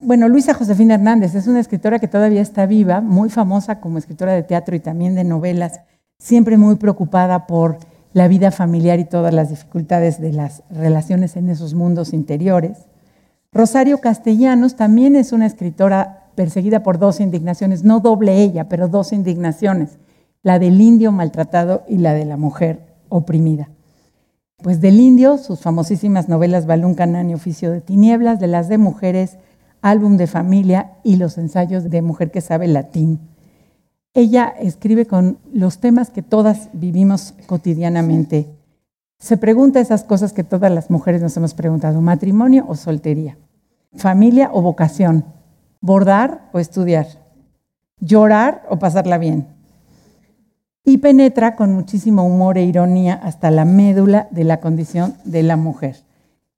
Bueno, 0.00 0.28
Luisa 0.28 0.54
Josefina 0.54 0.94
Hernández 0.94 1.34
es 1.34 1.46
una 1.46 1.60
escritora 1.60 1.98
que 1.98 2.08
todavía 2.08 2.42
está 2.42 2.66
viva, 2.66 3.00
muy 3.00 3.30
famosa 3.30 3.80
como 3.80 3.98
escritora 3.98 4.32
de 4.32 4.42
teatro 4.42 4.76
y 4.76 4.80
también 4.80 5.14
de 5.14 5.24
novelas, 5.24 5.80
siempre 6.18 6.58
muy 6.58 6.76
preocupada 6.76 7.46
por 7.46 7.78
la 8.12 8.28
vida 8.28 8.50
familiar 8.50 8.98
y 8.98 9.04
todas 9.04 9.32
las 9.32 9.50
dificultades 9.50 10.20
de 10.20 10.32
las 10.32 10.62
relaciones 10.70 11.36
en 11.36 11.48
esos 11.48 11.74
mundos 11.74 12.12
interiores. 12.12 12.86
Rosario 13.52 13.98
Castellanos 13.98 14.76
también 14.76 15.16
es 15.16 15.32
una 15.32 15.46
escritora 15.46 16.28
perseguida 16.34 16.82
por 16.82 16.98
dos 16.98 17.20
indignaciones, 17.20 17.82
no 17.82 18.00
doble 18.00 18.42
ella, 18.42 18.68
pero 18.68 18.88
dos 18.88 19.12
indignaciones, 19.12 19.98
la 20.44 20.60
del 20.60 20.80
indio 20.80 21.10
maltratado 21.10 21.82
y 21.88 21.98
la 21.98 22.12
de 22.14 22.26
la 22.26 22.36
mujer 22.36 22.94
oprimida. 23.08 23.70
Pues 24.62 24.80
del 24.80 25.00
indio, 25.00 25.38
sus 25.38 25.60
famosísimas 25.60 26.28
novelas 26.28 26.66
Balún 26.66 26.94
Canán 26.94 27.30
y 27.30 27.34
Oficio 27.34 27.72
de 27.72 27.80
Tinieblas, 27.80 28.38
de 28.38 28.46
las 28.46 28.68
de 28.68 28.78
mujeres, 28.78 29.38
álbum 29.80 30.16
de 30.16 30.26
familia 30.26 30.92
y 31.02 31.16
los 31.16 31.38
ensayos 31.38 31.90
de 31.90 32.02
mujer 32.02 32.30
que 32.30 32.42
sabe 32.42 32.68
latín. 32.68 33.20
Ella 34.12 34.54
escribe 34.60 35.06
con 35.06 35.38
los 35.52 35.78
temas 35.78 36.10
que 36.10 36.22
todas 36.22 36.68
vivimos 36.72 37.34
cotidianamente. 37.46 38.46
Se 39.18 39.38
pregunta 39.38 39.80
esas 39.80 40.04
cosas 40.04 40.32
que 40.34 40.44
todas 40.44 40.70
las 40.70 40.90
mujeres 40.90 41.22
nos 41.22 41.36
hemos 41.36 41.54
preguntado, 41.54 42.00
matrimonio 42.02 42.66
o 42.68 42.76
soltería, 42.76 43.38
familia 43.94 44.50
o 44.52 44.60
vocación, 44.60 45.24
bordar 45.80 46.50
o 46.52 46.58
estudiar, 46.58 47.06
llorar 47.98 48.62
o 48.68 48.78
pasarla 48.78 49.16
bien. 49.16 49.54
Y 50.84 50.98
penetra 50.98 51.56
con 51.56 51.72
muchísimo 51.72 52.24
humor 52.24 52.58
e 52.58 52.64
ironía 52.64 53.14
hasta 53.14 53.50
la 53.50 53.64
médula 53.64 54.28
de 54.30 54.44
la 54.44 54.60
condición 54.60 55.14
de 55.24 55.42
la 55.42 55.56
mujer, 55.56 55.96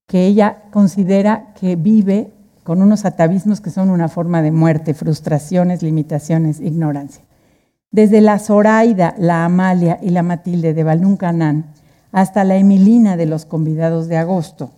que 0.06 0.26
ella 0.26 0.64
considera 0.72 1.52
que 1.60 1.76
vive 1.76 2.32
con 2.64 2.82
unos 2.82 3.04
atavismos 3.04 3.60
que 3.60 3.70
son 3.70 3.90
una 3.90 4.08
forma 4.08 4.42
de 4.42 4.50
muerte, 4.50 4.92
frustraciones, 4.92 5.84
limitaciones, 5.84 6.60
ignorancia. 6.60 7.22
Desde 7.92 8.20
la 8.20 8.40
Zoraida, 8.40 9.14
la 9.18 9.44
Amalia 9.44 10.00
y 10.02 10.10
la 10.10 10.24
Matilde 10.24 10.74
de 10.74 10.82
Balún 10.82 11.16
Canán 11.16 11.66
hasta 12.10 12.42
la 12.42 12.56
Emilina 12.56 13.16
de 13.16 13.26
los 13.26 13.46
convidados 13.46 14.08
de 14.08 14.16
agosto. 14.16 14.70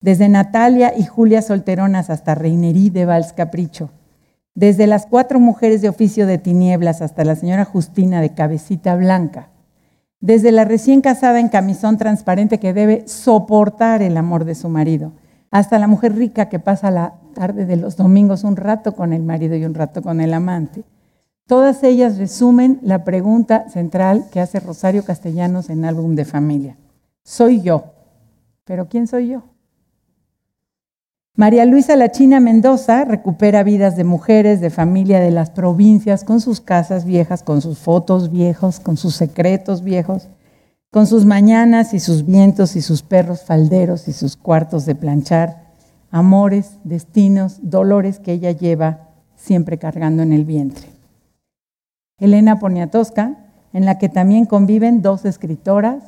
Desde 0.00 0.28
Natalia 0.28 0.94
y 0.96 1.04
Julia 1.04 1.42
Solteronas 1.42 2.08
hasta 2.08 2.34
Reinerí 2.34 2.88
de 2.88 3.04
Vals 3.04 3.32
Capricho. 3.32 3.90
Desde 4.58 4.88
las 4.88 5.06
cuatro 5.06 5.38
mujeres 5.38 5.82
de 5.82 5.88
oficio 5.88 6.26
de 6.26 6.36
tinieblas 6.36 7.00
hasta 7.00 7.22
la 7.22 7.36
señora 7.36 7.64
Justina 7.64 8.20
de 8.20 8.34
Cabecita 8.34 8.96
Blanca. 8.96 9.50
Desde 10.18 10.50
la 10.50 10.64
recién 10.64 11.00
casada 11.00 11.38
en 11.38 11.48
camisón 11.48 11.96
transparente 11.96 12.58
que 12.58 12.72
debe 12.72 13.06
soportar 13.06 14.02
el 14.02 14.16
amor 14.16 14.44
de 14.44 14.56
su 14.56 14.68
marido 14.68 15.12
hasta 15.52 15.78
la 15.78 15.86
mujer 15.86 16.16
rica 16.16 16.48
que 16.48 16.58
pasa 16.58 16.90
la 16.90 17.20
tarde 17.34 17.66
de 17.66 17.76
los 17.76 17.96
domingos 17.96 18.42
un 18.42 18.56
rato 18.56 18.96
con 18.96 19.12
el 19.12 19.22
marido 19.22 19.54
y 19.54 19.64
un 19.64 19.74
rato 19.74 20.02
con 20.02 20.20
el 20.20 20.34
amante. 20.34 20.82
Todas 21.46 21.84
ellas 21.84 22.18
resumen 22.18 22.80
la 22.82 23.04
pregunta 23.04 23.68
central 23.68 24.24
que 24.32 24.40
hace 24.40 24.58
Rosario 24.58 25.04
Castellanos 25.04 25.70
en 25.70 25.84
Álbum 25.84 26.16
de 26.16 26.24
Familia. 26.24 26.76
Soy 27.22 27.60
yo, 27.60 27.92
pero 28.64 28.88
¿quién 28.88 29.06
soy 29.06 29.28
yo? 29.28 29.44
María 31.38 31.64
Luisa 31.66 31.94
Lachina 31.94 32.40
Mendoza 32.40 33.04
recupera 33.04 33.62
vidas 33.62 33.94
de 33.94 34.02
mujeres, 34.02 34.60
de 34.60 34.70
familia 34.70 35.20
de 35.20 35.30
las 35.30 35.50
provincias, 35.50 36.24
con 36.24 36.40
sus 36.40 36.60
casas 36.60 37.04
viejas, 37.04 37.44
con 37.44 37.60
sus 37.62 37.78
fotos 37.78 38.32
viejos, 38.32 38.80
con 38.80 38.96
sus 38.96 39.14
secretos 39.14 39.84
viejos, 39.84 40.26
con 40.90 41.06
sus 41.06 41.26
mañanas 41.26 41.94
y 41.94 42.00
sus 42.00 42.26
vientos 42.26 42.74
y 42.74 42.82
sus 42.82 43.02
perros 43.02 43.44
falderos 43.44 44.08
y 44.08 44.14
sus 44.14 44.36
cuartos 44.36 44.84
de 44.84 44.96
planchar, 44.96 45.68
amores, 46.10 46.78
destinos, 46.82 47.60
dolores 47.62 48.18
que 48.18 48.32
ella 48.32 48.50
lleva 48.50 49.10
siempre 49.36 49.78
cargando 49.78 50.24
en 50.24 50.32
el 50.32 50.44
vientre. 50.44 50.88
Elena 52.18 52.58
Poniatowska, 52.58 53.36
en 53.72 53.84
la 53.84 53.98
que 53.98 54.08
también 54.08 54.44
conviven 54.44 55.02
dos 55.02 55.24
escritoras, 55.24 56.02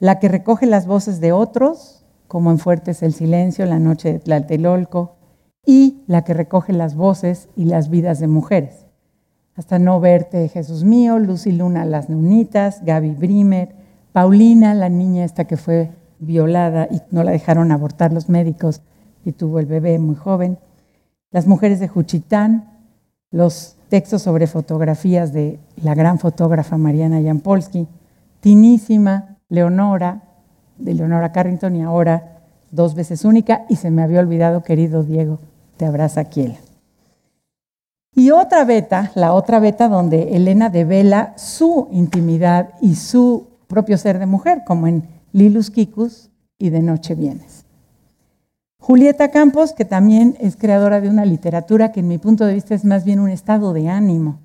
la 0.00 0.18
que 0.18 0.26
recoge 0.26 0.66
las 0.66 0.88
voces 0.88 1.20
de 1.20 1.30
otros, 1.30 2.02
como 2.28 2.50
en 2.50 2.58
Fuertes 2.58 3.02
el 3.02 3.12
Silencio, 3.12 3.66
La 3.66 3.78
Noche 3.78 4.12
de 4.12 4.18
Tlatelolco, 4.18 5.16
y 5.64 6.04
la 6.06 6.22
que 6.22 6.34
recoge 6.34 6.72
las 6.72 6.94
voces 6.94 7.48
y 7.56 7.64
las 7.64 7.90
vidas 7.90 8.20
de 8.20 8.28
mujeres. 8.28 8.86
Hasta 9.56 9.78
no 9.78 10.00
verte, 10.00 10.48
Jesús 10.48 10.84
mío, 10.84 11.18
Lucy 11.18 11.50
Luna, 11.50 11.84
Las 11.84 12.08
Neunitas, 12.08 12.84
Gaby 12.84 13.10
Brimer, 13.10 13.74
Paulina, 14.12 14.74
la 14.74 14.88
niña 14.88 15.24
esta 15.24 15.46
que 15.46 15.56
fue 15.56 15.90
violada 16.18 16.88
y 16.90 17.00
no 17.10 17.22
la 17.24 17.32
dejaron 17.32 17.72
abortar 17.72 18.12
los 18.12 18.28
médicos 18.28 18.82
y 19.24 19.32
tuvo 19.32 19.58
el 19.58 19.66
bebé 19.66 19.98
muy 19.98 20.14
joven. 20.14 20.58
Las 21.30 21.46
mujeres 21.46 21.80
de 21.80 21.88
Juchitán, 21.88 22.70
los 23.30 23.76
textos 23.88 24.22
sobre 24.22 24.46
fotografías 24.46 25.32
de 25.32 25.58
la 25.82 25.94
gran 25.94 26.18
fotógrafa 26.18 26.76
Mariana 26.76 27.20
Jampolsky, 27.22 27.88
Tinísima, 28.40 29.38
Leonora, 29.48 30.22
de 30.78 30.94
Leonora 30.94 31.32
Carrington 31.32 31.76
y 31.76 31.82
ahora 31.82 32.42
dos 32.70 32.94
veces 32.94 33.24
única, 33.24 33.64
y 33.68 33.76
se 33.76 33.90
me 33.90 34.02
había 34.02 34.20
olvidado, 34.20 34.62
querido 34.62 35.02
Diego, 35.02 35.38
te 35.76 35.86
abraza 35.86 36.24
Kiel. 36.24 36.56
Y 38.14 38.30
otra 38.30 38.64
beta, 38.64 39.12
la 39.14 39.34
otra 39.34 39.58
beta 39.58 39.88
donde 39.88 40.36
Elena 40.36 40.70
devela 40.70 41.34
su 41.36 41.88
intimidad 41.92 42.70
y 42.80 42.94
su 42.94 43.46
propio 43.66 43.98
ser 43.98 44.18
de 44.18 44.26
mujer, 44.26 44.62
como 44.66 44.86
en 44.86 45.04
Lilus 45.32 45.70
Kikus 45.70 46.30
y 46.58 46.70
De 46.70 46.80
Noche 46.80 47.14
Vienes. 47.14 47.66
Julieta 48.78 49.30
Campos, 49.30 49.72
que 49.72 49.84
también 49.84 50.36
es 50.40 50.56
creadora 50.56 51.00
de 51.00 51.08
una 51.10 51.24
literatura 51.24 51.92
que 51.92 52.00
en 52.00 52.08
mi 52.08 52.18
punto 52.18 52.46
de 52.46 52.54
vista 52.54 52.74
es 52.74 52.84
más 52.84 53.04
bien 53.04 53.20
un 53.20 53.30
estado 53.30 53.72
de 53.72 53.88
ánimo. 53.88 54.38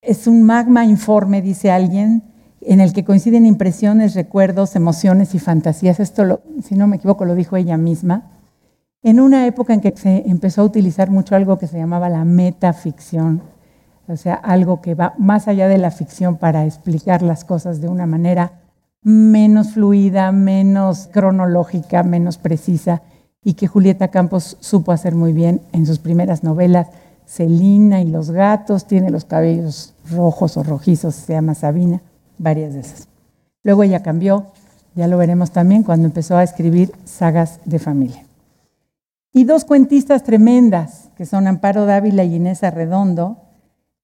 Es 0.00 0.26
un 0.26 0.42
magma 0.44 0.84
informe, 0.84 1.42
dice 1.42 1.70
alguien, 1.70 2.22
en 2.66 2.80
el 2.80 2.92
que 2.92 3.04
coinciden 3.04 3.46
impresiones, 3.46 4.14
recuerdos, 4.14 4.76
emociones 4.76 5.34
y 5.34 5.38
fantasías. 5.38 6.00
Esto, 6.00 6.40
si 6.62 6.74
no 6.74 6.86
me 6.86 6.96
equivoco, 6.96 7.24
lo 7.24 7.34
dijo 7.34 7.56
ella 7.56 7.76
misma. 7.76 8.30
En 9.02 9.20
una 9.20 9.46
época 9.46 9.74
en 9.74 9.80
que 9.80 9.94
se 9.96 10.24
empezó 10.26 10.62
a 10.62 10.64
utilizar 10.64 11.10
mucho 11.10 11.36
algo 11.36 11.58
que 11.58 11.66
se 11.66 11.76
llamaba 11.76 12.08
la 12.08 12.24
metaficción, 12.24 13.42
o 14.08 14.16
sea, 14.16 14.34
algo 14.34 14.80
que 14.80 14.94
va 14.94 15.14
más 15.18 15.46
allá 15.46 15.68
de 15.68 15.78
la 15.78 15.90
ficción 15.90 16.36
para 16.36 16.64
explicar 16.64 17.22
las 17.22 17.44
cosas 17.44 17.80
de 17.80 17.88
una 17.88 18.06
manera 18.06 18.60
menos 19.02 19.72
fluida, 19.72 20.32
menos 20.32 21.08
cronológica, 21.12 22.02
menos 22.02 22.38
precisa, 22.38 23.02
y 23.42 23.54
que 23.54 23.66
Julieta 23.66 24.08
Campos 24.08 24.56
supo 24.60 24.92
hacer 24.92 25.14
muy 25.14 25.34
bien 25.34 25.60
en 25.72 25.84
sus 25.84 25.98
primeras 25.98 26.42
novelas. 26.42 26.88
Celina 27.26 28.00
y 28.00 28.06
los 28.06 28.30
gatos, 28.30 28.86
tiene 28.86 29.10
los 29.10 29.26
cabellos 29.26 29.94
rojos 30.10 30.56
o 30.56 30.62
rojizos, 30.62 31.14
se 31.14 31.34
llama 31.34 31.54
Sabina, 31.54 32.00
varias 32.38 32.74
de 32.74 32.80
esas. 32.80 33.08
Luego 33.62 33.82
ella 33.82 34.02
cambió, 34.02 34.46
ya 34.94 35.08
lo 35.08 35.18
veremos 35.18 35.50
también, 35.50 35.82
cuando 35.82 36.06
empezó 36.06 36.36
a 36.36 36.42
escribir 36.42 36.92
sagas 37.04 37.60
de 37.64 37.78
familia. 37.78 38.24
Y 39.32 39.44
dos 39.44 39.64
cuentistas 39.64 40.22
tremendas, 40.22 41.10
que 41.16 41.26
son 41.26 41.46
Amparo 41.46 41.86
Dávila 41.86 42.24
y 42.24 42.36
Inés 42.36 42.62
Arredondo, 42.62 43.38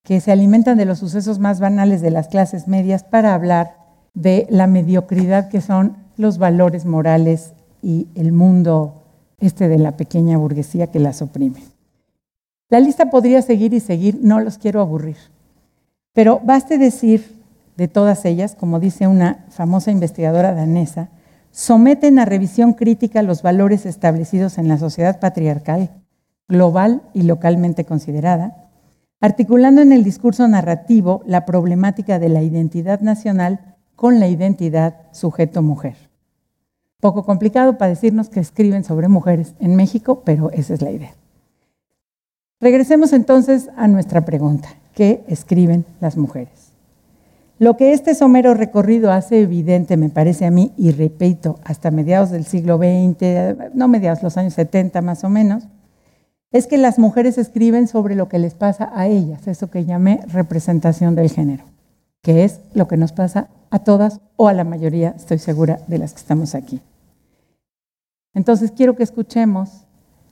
que 0.02 0.20
se 0.20 0.32
alimentan 0.32 0.78
de 0.78 0.86
los 0.86 0.98
sucesos 0.98 1.38
más 1.38 1.60
banales 1.60 2.00
de 2.00 2.10
las 2.10 2.28
clases 2.28 2.66
medias 2.66 3.04
para 3.04 3.34
hablar 3.34 3.76
de 4.14 4.46
la 4.50 4.66
mediocridad 4.66 5.48
que 5.48 5.60
son 5.60 5.96
los 6.16 6.38
valores 6.38 6.84
morales 6.84 7.52
y 7.82 8.08
el 8.14 8.32
mundo 8.32 9.02
este 9.38 9.68
de 9.68 9.78
la 9.78 9.96
pequeña 9.96 10.36
burguesía 10.36 10.88
que 10.88 10.98
las 10.98 11.22
oprime. 11.22 11.62
La 12.68 12.80
lista 12.80 13.10
podría 13.10 13.42
seguir 13.42 13.74
y 13.74 13.80
seguir, 13.80 14.18
no 14.22 14.40
los 14.40 14.58
quiero 14.58 14.80
aburrir, 14.80 15.16
pero 16.12 16.40
baste 16.42 16.78
decir 16.78 17.39
de 17.80 17.88
todas 17.88 18.26
ellas, 18.26 18.56
como 18.60 18.78
dice 18.78 19.06
una 19.06 19.46
famosa 19.48 19.90
investigadora 19.90 20.52
danesa, 20.52 21.08
someten 21.50 22.18
a 22.18 22.26
revisión 22.26 22.74
crítica 22.74 23.22
los 23.22 23.40
valores 23.40 23.86
establecidos 23.86 24.58
en 24.58 24.68
la 24.68 24.76
sociedad 24.76 25.18
patriarcal, 25.18 25.88
global 26.46 27.00
y 27.14 27.22
localmente 27.22 27.86
considerada, 27.86 28.68
articulando 29.18 29.80
en 29.80 29.92
el 29.92 30.04
discurso 30.04 30.46
narrativo 30.46 31.22
la 31.24 31.46
problemática 31.46 32.18
de 32.18 32.28
la 32.28 32.42
identidad 32.42 33.00
nacional 33.00 33.76
con 33.96 34.20
la 34.20 34.28
identidad 34.28 34.96
sujeto-mujer. 35.12 35.96
Poco 37.00 37.24
complicado 37.24 37.78
para 37.78 37.88
decirnos 37.88 38.28
que 38.28 38.40
escriben 38.40 38.84
sobre 38.84 39.08
mujeres 39.08 39.54
en 39.58 39.74
México, 39.74 40.20
pero 40.22 40.50
esa 40.50 40.74
es 40.74 40.82
la 40.82 40.90
idea. 40.90 41.14
Regresemos 42.60 43.14
entonces 43.14 43.70
a 43.74 43.88
nuestra 43.88 44.26
pregunta. 44.26 44.68
¿Qué 44.94 45.24
escriben 45.28 45.86
las 46.02 46.18
mujeres? 46.18 46.69
Lo 47.60 47.76
que 47.76 47.92
este 47.92 48.14
somero 48.14 48.54
recorrido 48.54 49.12
hace 49.12 49.42
evidente, 49.42 49.98
me 49.98 50.08
parece 50.08 50.46
a 50.46 50.50
mí, 50.50 50.72
y 50.78 50.92
repito, 50.92 51.58
hasta 51.62 51.90
mediados 51.90 52.30
del 52.30 52.46
siglo 52.46 52.78
XX, 52.78 53.74
no 53.74 53.86
mediados, 53.86 54.22
los 54.22 54.38
años 54.38 54.54
70 54.54 55.02
más 55.02 55.24
o 55.24 55.28
menos, 55.28 55.64
es 56.52 56.66
que 56.66 56.78
las 56.78 56.98
mujeres 56.98 57.36
escriben 57.36 57.86
sobre 57.86 58.14
lo 58.14 58.30
que 58.30 58.38
les 58.38 58.54
pasa 58.54 58.90
a 58.94 59.08
ellas, 59.08 59.46
eso 59.46 59.70
que 59.70 59.84
llamé 59.84 60.20
representación 60.28 61.14
del 61.14 61.28
género, 61.28 61.64
que 62.22 62.44
es 62.44 62.60
lo 62.72 62.88
que 62.88 62.96
nos 62.96 63.12
pasa 63.12 63.48
a 63.68 63.80
todas 63.80 64.22
o 64.36 64.48
a 64.48 64.54
la 64.54 64.64
mayoría, 64.64 65.12
estoy 65.14 65.38
segura, 65.38 65.80
de 65.86 65.98
las 65.98 66.14
que 66.14 66.20
estamos 66.20 66.54
aquí. 66.54 66.80
Entonces 68.32 68.72
quiero 68.72 68.96
que 68.96 69.02
escuchemos 69.02 69.84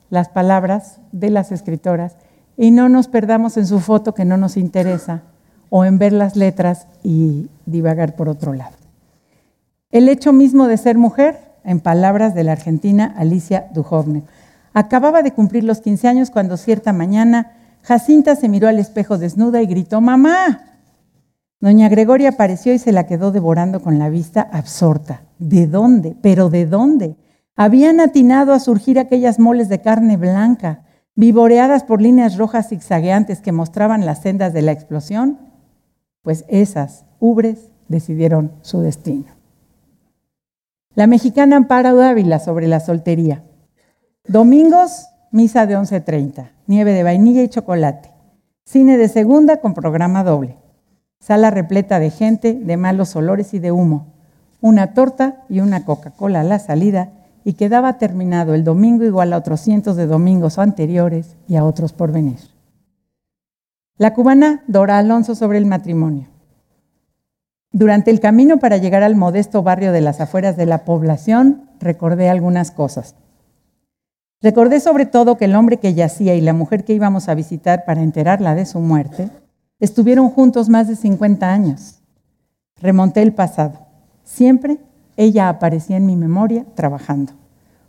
las 0.09 0.29
palabras 0.29 0.99
de 1.11 1.29
las 1.29 1.51
escritoras 1.51 2.15
y 2.57 2.71
no 2.71 2.89
nos 2.89 3.07
perdamos 3.07 3.55
en 3.57 3.67
su 3.67 3.79
foto 3.81 4.15
que 4.15 4.25
no 4.25 4.35
nos 4.35 4.57
interesa 4.57 5.21
o 5.69 5.85
en 5.85 5.99
ver 5.99 6.13
las 6.13 6.35
letras 6.35 6.87
y 7.03 7.47
divagar 7.65 8.15
por 8.15 8.29
otro 8.29 8.53
lado. 8.53 8.75
El 9.91 10.09
hecho 10.09 10.33
mismo 10.33 10.67
de 10.67 10.77
ser 10.77 10.97
mujer, 10.97 11.39
en 11.63 11.79
palabras 11.79 12.35
de 12.35 12.43
la 12.43 12.53
argentina 12.53 13.13
Alicia 13.17 13.67
Duhovne, 13.73 14.23
acababa 14.73 15.23
de 15.23 15.33
cumplir 15.33 15.63
los 15.63 15.81
15 15.81 16.07
años 16.07 16.29
cuando 16.29 16.57
cierta 16.57 16.93
mañana 16.93 17.53
Jacinta 17.81 18.35
se 18.35 18.49
miró 18.49 18.67
al 18.67 18.79
espejo 18.79 19.17
desnuda 19.17 19.61
y 19.61 19.65
gritó, 19.65 20.01
¡Mamá! 20.01 20.65
Doña 21.59 21.89
Gregoria 21.89 22.29
apareció 22.29 22.73
y 22.73 22.79
se 22.79 22.91
la 22.91 23.05
quedó 23.05 23.31
devorando 23.31 23.81
con 23.81 23.99
la 23.99 24.09
vista 24.09 24.41
absorta. 24.41 25.23
¿De 25.39 25.67
dónde? 25.67 26.15
¿Pero 26.21 26.49
de 26.49 26.65
dónde? 26.65 27.17
Habían 27.55 27.99
atinado 27.99 28.53
a 28.53 28.59
surgir 28.59 28.97
aquellas 28.97 29.39
moles 29.39 29.67
de 29.67 29.81
carne 29.81 30.15
blanca, 30.15 30.85
vivoreadas 31.15 31.83
por 31.83 32.01
líneas 32.01 32.37
rojas 32.37 32.69
zigzagueantes 32.69 33.41
que 33.41 33.51
mostraban 33.51 34.05
las 34.05 34.21
sendas 34.21 34.53
de 34.53 34.61
la 34.61 34.71
explosión, 34.71 35.48
pues 36.29 36.45
esas 36.47 37.05
ubres 37.19 37.71
decidieron 37.87 38.51
su 38.61 38.81
destino. 38.81 39.25
La 40.93 41.07
mexicana 41.07 41.55
Amparo 41.55 41.95
Dávila 41.95 42.37
sobre 42.37 42.67
la 42.67 42.79
soltería. 42.79 43.41
Domingos, 44.27 45.07
misa 45.31 45.65
de 45.65 45.75
11.30, 45.75 46.51
nieve 46.67 46.93
de 46.93 47.01
vainilla 47.01 47.41
y 47.41 47.49
chocolate. 47.49 48.11
Cine 48.63 48.97
de 48.97 49.07
segunda 49.07 49.57
con 49.57 49.73
programa 49.73 50.23
doble. 50.23 50.57
Sala 51.19 51.49
repleta 51.49 51.97
de 51.97 52.11
gente, 52.11 52.53
de 52.53 52.77
malos 52.77 53.15
olores 53.15 53.55
y 53.55 53.59
de 53.59 53.71
humo. 53.71 54.13
Una 54.61 54.93
torta 54.93 55.45
y 55.49 55.61
una 55.61 55.83
Coca-Cola 55.83 56.41
a 56.41 56.43
la 56.43 56.59
salida 56.59 57.09
y 57.43 57.53
quedaba 57.53 57.97
terminado 57.97 58.53
el 58.53 58.63
domingo 58.63 59.03
igual 59.03 59.33
a 59.33 59.37
otros 59.37 59.61
cientos 59.61 59.95
de 59.95 60.05
domingos 60.05 60.59
anteriores 60.59 61.37
y 61.47 61.55
a 61.55 61.65
otros 61.65 61.91
por 61.91 62.11
venir. 62.11 62.37
La 63.99 64.13
cubana 64.13 64.63
Dora 64.65 64.97
Alonso 64.97 65.35
sobre 65.35 65.57
el 65.57 65.65
matrimonio. 65.65 66.29
Durante 67.73 68.11
el 68.11 68.21
camino 68.21 68.57
para 68.57 68.77
llegar 68.77 69.03
al 69.03 69.17
modesto 69.17 69.61
barrio 69.61 69.91
de 69.91 69.99
las 69.99 70.21
afueras 70.21 70.55
de 70.55 70.65
la 70.65 70.85
población, 70.85 71.69
recordé 71.81 72.29
algunas 72.29 72.71
cosas. 72.71 73.15
Recordé 74.41 74.79
sobre 74.79 75.05
todo 75.05 75.37
que 75.37 75.43
el 75.43 75.55
hombre 75.55 75.77
que 75.77 75.93
yacía 75.93 76.33
y 76.35 76.39
la 76.41 76.53
mujer 76.53 76.85
que 76.85 76.93
íbamos 76.93 77.27
a 77.27 77.35
visitar 77.35 77.83
para 77.83 78.01
enterarla 78.01 78.55
de 78.55 78.65
su 78.65 78.79
muerte 78.79 79.29
estuvieron 79.81 80.29
juntos 80.29 80.69
más 80.69 80.87
de 80.87 80.95
50 80.95 81.51
años. 81.51 81.99
Remonté 82.81 83.21
el 83.21 83.33
pasado. 83.33 83.85
Siempre 84.23 84.77
ella 85.17 85.49
aparecía 85.49 85.97
en 85.97 86.05
mi 86.05 86.15
memoria 86.15 86.65
trabajando 86.73 87.33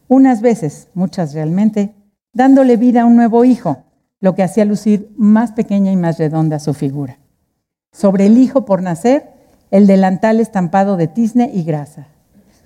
unas 0.08 0.42
veces, 0.42 0.88
muchas 0.92 1.34
realmente, 1.34 1.94
dándole 2.32 2.76
vida 2.76 3.02
a 3.02 3.04
un 3.04 3.14
nuevo 3.14 3.44
hijo, 3.44 3.84
lo 4.20 4.34
que 4.34 4.42
hacía 4.42 4.64
lucir 4.64 5.12
más 5.16 5.52
pequeña 5.52 5.92
y 5.92 5.96
más 5.96 6.18
redonda 6.18 6.58
su 6.58 6.74
figura. 6.74 7.18
Sobre 7.92 8.26
el 8.26 8.38
hijo 8.38 8.64
por 8.64 8.82
nacer, 8.82 9.30
el 9.70 9.86
delantal 9.86 10.40
estampado 10.40 10.96
de 10.96 11.08
tizne 11.08 11.50
y 11.52 11.64
grasa. 11.64 12.06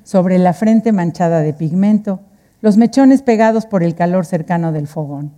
Sobre 0.02 0.38
la 0.38 0.52
frente 0.52 0.92
manchada 0.92 1.40
de 1.40 1.52
pigmento, 1.54 2.20
los 2.60 2.76
mechones 2.76 3.22
pegados 3.22 3.66
por 3.66 3.82
el 3.82 3.94
calor 3.94 4.26
cercano 4.26 4.72
del 4.72 4.86
fogón. 4.86 5.32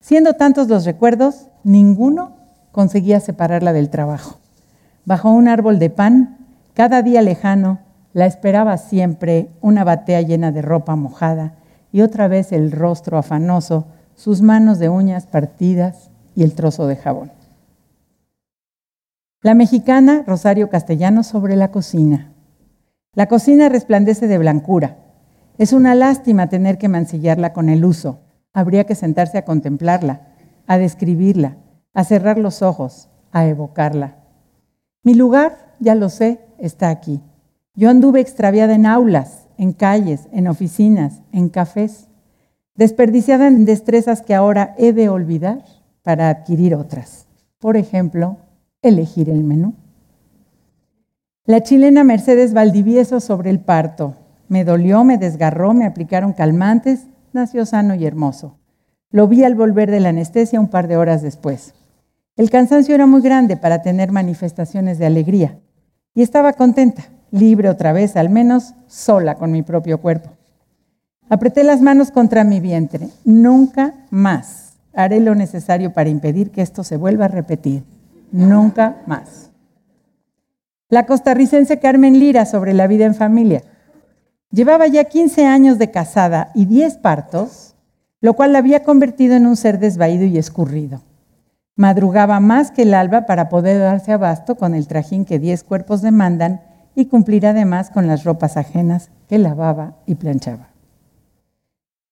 Siendo 0.00 0.34
tantos 0.34 0.68
los 0.68 0.84
recuerdos, 0.84 1.48
ninguno 1.64 2.36
conseguía 2.72 3.20
separarla 3.20 3.72
del 3.72 3.90
trabajo. 3.90 4.38
Bajo 5.04 5.30
un 5.30 5.48
árbol 5.48 5.78
de 5.78 5.90
pan, 5.90 6.38
cada 6.74 7.02
día 7.02 7.22
lejano, 7.22 7.80
la 8.12 8.26
esperaba 8.26 8.76
siempre 8.76 9.50
una 9.60 9.84
batea 9.84 10.22
llena 10.22 10.52
de 10.52 10.62
ropa 10.62 10.96
mojada 10.96 11.54
y 11.92 12.02
otra 12.02 12.28
vez 12.28 12.52
el 12.52 12.72
rostro 12.72 13.18
afanoso, 13.18 13.86
sus 14.16 14.42
manos 14.42 14.80
de 14.80 14.88
uñas 14.88 15.26
partidas 15.26 16.10
y 16.34 16.42
el 16.42 16.54
trozo 16.54 16.88
de 16.88 16.96
jabón. 16.96 17.30
La 19.42 19.54
mexicana 19.54 20.24
Rosario 20.26 20.68
Castellano 20.68 21.22
sobre 21.22 21.54
la 21.54 21.70
cocina. 21.70 22.32
La 23.14 23.28
cocina 23.28 23.68
resplandece 23.68 24.26
de 24.26 24.38
blancura. 24.38 24.96
Es 25.58 25.72
una 25.72 25.94
lástima 25.94 26.48
tener 26.48 26.76
que 26.76 26.88
mancillarla 26.88 27.52
con 27.52 27.68
el 27.68 27.84
uso. 27.84 28.18
Habría 28.52 28.84
que 28.84 28.96
sentarse 28.96 29.38
a 29.38 29.44
contemplarla, 29.44 30.22
a 30.66 30.78
describirla, 30.78 31.56
a 31.94 32.02
cerrar 32.02 32.38
los 32.38 32.62
ojos, 32.62 33.08
a 33.30 33.46
evocarla. 33.46 34.16
Mi 35.04 35.14
lugar, 35.14 35.76
ya 35.78 35.94
lo 35.94 36.08
sé, 36.08 36.40
está 36.58 36.88
aquí 36.88 37.22
yo 37.76 37.90
anduve 37.90 38.20
extraviada 38.20 38.74
en 38.74 38.86
aulas, 38.86 39.46
en 39.58 39.72
calles, 39.72 40.28
en 40.32 40.48
oficinas, 40.48 41.20
en 41.30 41.50
cafés, 41.50 42.08
desperdiciada 42.76 43.46
en 43.48 43.64
destrezas 43.64 44.22
que 44.22 44.34
ahora 44.34 44.74
he 44.78 44.92
de 44.92 45.08
olvidar 45.08 45.64
para 46.02 46.28
adquirir 46.28 46.74
otras. 46.74 47.26
Por 47.58 47.76
ejemplo, 47.76 48.36
elegir 48.82 49.30
el 49.30 49.42
menú. 49.42 49.74
La 51.44 51.62
chilena 51.62 52.04
Mercedes 52.04 52.52
Valdivieso 52.52 53.20
sobre 53.20 53.50
el 53.50 53.60
parto. 53.60 54.14
Me 54.48 54.64
dolió, 54.64 55.04
me 55.04 55.18
desgarró, 55.18 55.74
me 55.74 55.86
aplicaron 55.86 56.32
calmantes, 56.32 57.06
nació 57.32 57.66
sano 57.66 57.94
y 57.94 58.04
hermoso. 58.04 58.58
Lo 59.10 59.28
vi 59.28 59.44
al 59.44 59.54
volver 59.54 59.90
de 59.90 60.00
la 60.00 60.10
anestesia 60.10 60.60
un 60.60 60.68
par 60.68 60.88
de 60.88 60.96
horas 60.96 61.22
después. 61.22 61.74
El 62.36 62.50
cansancio 62.50 62.94
era 62.94 63.06
muy 63.06 63.22
grande 63.22 63.56
para 63.56 63.82
tener 63.82 64.12
manifestaciones 64.12 64.98
de 64.98 65.06
alegría 65.06 65.58
y 66.14 66.22
estaba 66.22 66.52
contenta 66.52 67.04
libre 67.30 67.68
otra 67.68 67.92
vez, 67.92 68.16
al 68.16 68.28
menos 68.28 68.74
sola 68.86 69.36
con 69.36 69.52
mi 69.52 69.62
propio 69.62 70.00
cuerpo. 70.00 70.35
Apreté 71.28 71.64
las 71.64 71.80
manos 71.80 72.10
contra 72.10 72.44
mi 72.44 72.60
vientre. 72.60 73.08
Nunca 73.24 73.94
más 74.10 74.74
haré 74.94 75.20
lo 75.20 75.34
necesario 75.34 75.92
para 75.92 76.08
impedir 76.08 76.50
que 76.50 76.62
esto 76.62 76.84
se 76.84 76.96
vuelva 76.96 77.26
a 77.26 77.28
repetir. 77.28 77.84
Nunca 78.32 78.96
más. 79.06 79.50
La 80.88 81.04
costarricense 81.06 81.80
Carmen 81.80 82.18
Lira 82.18 82.46
sobre 82.46 82.72
la 82.74 82.86
vida 82.86 83.04
en 83.06 83.14
familia. 83.14 83.62
Llevaba 84.50 84.86
ya 84.86 85.04
15 85.04 85.46
años 85.46 85.78
de 85.78 85.90
casada 85.90 86.50
y 86.54 86.64
10 86.66 86.98
partos, 86.98 87.74
lo 88.20 88.34
cual 88.34 88.52
la 88.52 88.58
había 88.58 88.84
convertido 88.84 89.34
en 89.34 89.46
un 89.46 89.56
ser 89.56 89.80
desvaído 89.80 90.24
y 90.24 90.38
escurrido. 90.38 91.02
Madrugaba 91.74 92.38
más 92.38 92.70
que 92.70 92.82
el 92.82 92.94
alba 92.94 93.26
para 93.26 93.48
poder 93.48 93.80
darse 93.80 94.12
abasto 94.12 94.54
con 94.54 94.74
el 94.74 94.86
trajín 94.86 95.24
que 95.24 95.40
10 95.40 95.64
cuerpos 95.64 96.02
demandan 96.02 96.62
y 96.94 97.06
cumplir 97.06 97.46
además 97.46 97.90
con 97.90 98.06
las 98.06 98.24
ropas 98.24 98.56
ajenas 98.56 99.10
que 99.28 99.38
lavaba 99.38 99.96
y 100.06 100.14
planchaba. 100.14 100.75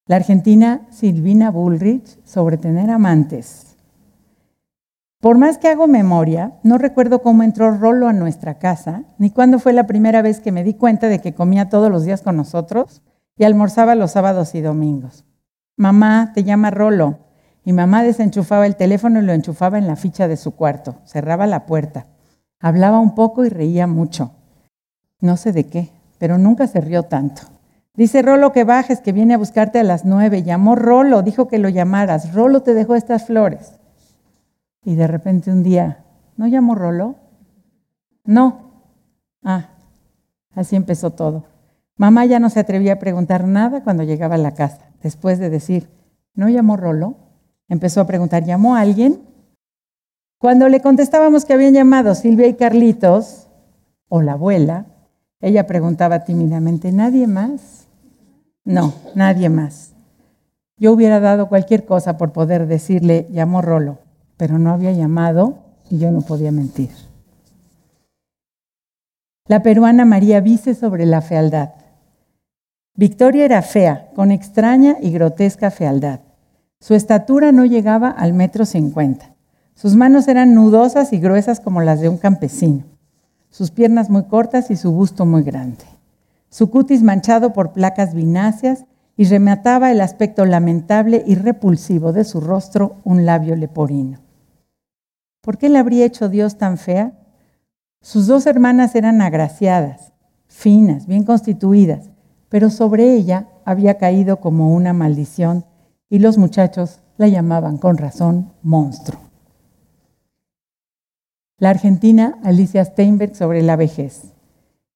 La 0.06 0.16
argentina 0.16 0.82
Silvina 0.90 1.50
Bullrich 1.50 2.18
sobre 2.24 2.56
tener 2.56 2.90
amantes. 2.90 3.76
Por 5.20 5.38
más 5.38 5.58
que 5.58 5.68
hago 5.68 5.86
memoria, 5.86 6.52
no 6.62 6.76
recuerdo 6.76 7.22
cómo 7.22 7.42
entró 7.42 7.70
Rolo 7.70 8.08
a 8.08 8.12
nuestra 8.12 8.58
casa, 8.58 9.04
ni 9.18 9.30
cuándo 9.30 9.58
fue 9.58 9.72
la 9.72 9.86
primera 9.86 10.20
vez 10.20 10.40
que 10.40 10.52
me 10.52 10.62
di 10.62 10.74
cuenta 10.74 11.08
de 11.08 11.20
que 11.20 11.34
comía 11.34 11.70
todos 11.70 11.90
los 11.90 12.04
días 12.04 12.20
con 12.20 12.36
nosotros 12.36 13.02
y 13.36 13.44
almorzaba 13.44 13.94
los 13.94 14.12
sábados 14.12 14.54
y 14.54 14.60
domingos. 14.60 15.24
Mamá, 15.76 16.32
te 16.34 16.44
llama 16.44 16.70
Rolo. 16.70 17.18
Y 17.64 17.72
mamá 17.72 18.02
desenchufaba 18.02 18.66
el 18.66 18.76
teléfono 18.76 19.20
y 19.20 19.24
lo 19.24 19.32
enchufaba 19.32 19.78
en 19.78 19.86
la 19.86 19.96
ficha 19.96 20.28
de 20.28 20.36
su 20.36 20.54
cuarto, 20.54 20.96
cerraba 21.06 21.46
la 21.46 21.64
puerta, 21.64 22.06
hablaba 22.60 22.98
un 22.98 23.14
poco 23.14 23.46
y 23.46 23.48
reía 23.48 23.86
mucho 23.86 24.32
no 25.24 25.38
sé 25.38 25.52
de 25.52 25.64
qué, 25.64 25.90
pero 26.18 26.36
nunca 26.36 26.66
se 26.66 26.82
rió 26.82 27.04
tanto. 27.04 27.42
Dice 27.96 28.22
Rolo 28.22 28.52
que 28.52 28.64
bajes, 28.64 29.00
que 29.00 29.12
viene 29.12 29.34
a 29.34 29.38
buscarte 29.38 29.78
a 29.78 29.84
las 29.84 30.04
nueve. 30.04 30.42
Llamó 30.42 30.74
Rolo, 30.74 31.22
dijo 31.22 31.46
que 31.46 31.58
lo 31.58 31.68
llamaras. 31.68 32.34
Rolo 32.34 32.62
te 32.62 32.74
dejó 32.74 32.96
estas 32.96 33.26
flores. 33.26 33.78
Y 34.84 34.96
de 34.96 35.06
repente 35.06 35.50
un 35.50 35.62
día, 35.62 36.04
¿no 36.36 36.48
llamó 36.48 36.74
Rolo? 36.74 37.14
No. 38.24 38.72
Ah, 39.44 39.70
así 40.54 40.74
empezó 40.74 41.10
todo. 41.10 41.44
Mamá 41.96 42.24
ya 42.26 42.40
no 42.40 42.50
se 42.50 42.58
atrevía 42.58 42.94
a 42.94 42.98
preguntar 42.98 43.46
nada 43.46 43.84
cuando 43.84 44.02
llegaba 44.02 44.34
a 44.34 44.38
la 44.38 44.54
casa. 44.54 44.90
Después 45.00 45.38
de 45.38 45.48
decir, 45.48 45.88
¿no 46.34 46.48
llamó 46.48 46.76
Rolo? 46.76 47.16
Empezó 47.68 48.00
a 48.00 48.06
preguntar, 48.06 48.44
¿llamó 48.44 48.74
alguien? 48.74 49.22
Cuando 50.38 50.68
le 50.68 50.80
contestábamos 50.80 51.44
que 51.44 51.52
habían 51.52 51.74
llamado 51.74 52.14
Silvia 52.14 52.48
y 52.48 52.54
Carlitos, 52.54 53.48
o 54.08 54.20
la 54.20 54.32
abuela, 54.32 54.86
ella 55.40 55.66
preguntaba 55.66 56.24
tímidamente, 56.24 56.90
¿nadie 56.90 57.26
más? 57.26 57.83
No, 58.64 58.94
nadie 59.14 59.48
más. 59.50 59.92
Yo 60.78 60.92
hubiera 60.92 61.20
dado 61.20 61.48
cualquier 61.48 61.84
cosa 61.84 62.16
por 62.16 62.32
poder 62.32 62.66
decirle, 62.66 63.28
llamó 63.30 63.62
Rolo, 63.62 63.98
pero 64.36 64.58
no 64.58 64.70
había 64.70 64.92
llamado 64.92 65.58
y 65.90 65.98
yo 65.98 66.10
no 66.10 66.22
podía 66.22 66.50
mentir. 66.50 66.90
La 69.46 69.62
peruana 69.62 70.06
María 70.06 70.40
Vice 70.40 70.74
sobre 70.74 71.04
la 71.04 71.20
fealdad. 71.20 71.74
Victoria 72.96 73.44
era 73.44 73.60
fea, 73.60 74.10
con 74.14 74.30
extraña 74.30 74.96
y 75.00 75.10
grotesca 75.10 75.70
fealdad. 75.70 76.20
Su 76.80 76.94
estatura 76.94 77.52
no 77.52 77.66
llegaba 77.66 78.08
al 78.08 78.32
metro 78.32 78.64
cincuenta. 78.64 79.34
Sus 79.74 79.96
manos 79.96 80.28
eran 80.28 80.54
nudosas 80.54 81.12
y 81.12 81.18
gruesas 81.18 81.60
como 81.60 81.82
las 81.82 82.00
de 82.00 82.08
un 82.08 82.16
campesino. 82.16 82.84
Sus 83.50 83.70
piernas 83.70 84.08
muy 84.08 84.24
cortas 84.24 84.70
y 84.70 84.76
su 84.76 84.92
busto 84.92 85.26
muy 85.26 85.42
grande. 85.42 85.84
Su 86.54 86.70
cutis 86.70 87.02
manchado 87.02 87.52
por 87.52 87.72
placas 87.72 88.14
vináceas 88.14 88.84
y 89.16 89.24
remataba 89.24 89.90
el 89.90 90.00
aspecto 90.00 90.46
lamentable 90.46 91.24
y 91.26 91.34
repulsivo 91.34 92.12
de 92.12 92.22
su 92.22 92.40
rostro 92.40 92.98
un 93.02 93.26
labio 93.26 93.56
leporino. 93.56 94.20
¿Por 95.40 95.58
qué 95.58 95.68
le 95.68 95.78
habría 95.78 96.04
hecho 96.04 96.28
Dios 96.28 96.56
tan 96.56 96.78
fea? 96.78 97.18
Sus 98.00 98.28
dos 98.28 98.46
hermanas 98.46 98.94
eran 98.94 99.20
agraciadas, 99.20 100.12
finas, 100.46 101.08
bien 101.08 101.24
constituidas, 101.24 102.10
pero 102.48 102.70
sobre 102.70 103.14
ella 103.14 103.48
había 103.64 103.98
caído 103.98 104.36
como 104.36 104.72
una 104.72 104.92
maldición 104.92 105.64
y 106.08 106.20
los 106.20 106.38
muchachos 106.38 107.00
la 107.16 107.26
llamaban 107.26 107.78
con 107.78 107.96
razón 107.96 108.52
monstruo. 108.62 109.20
La 111.58 111.70
argentina 111.70 112.38
Alicia 112.44 112.84
Steinberg 112.84 113.34
sobre 113.34 113.60
la 113.62 113.74
vejez. 113.74 114.33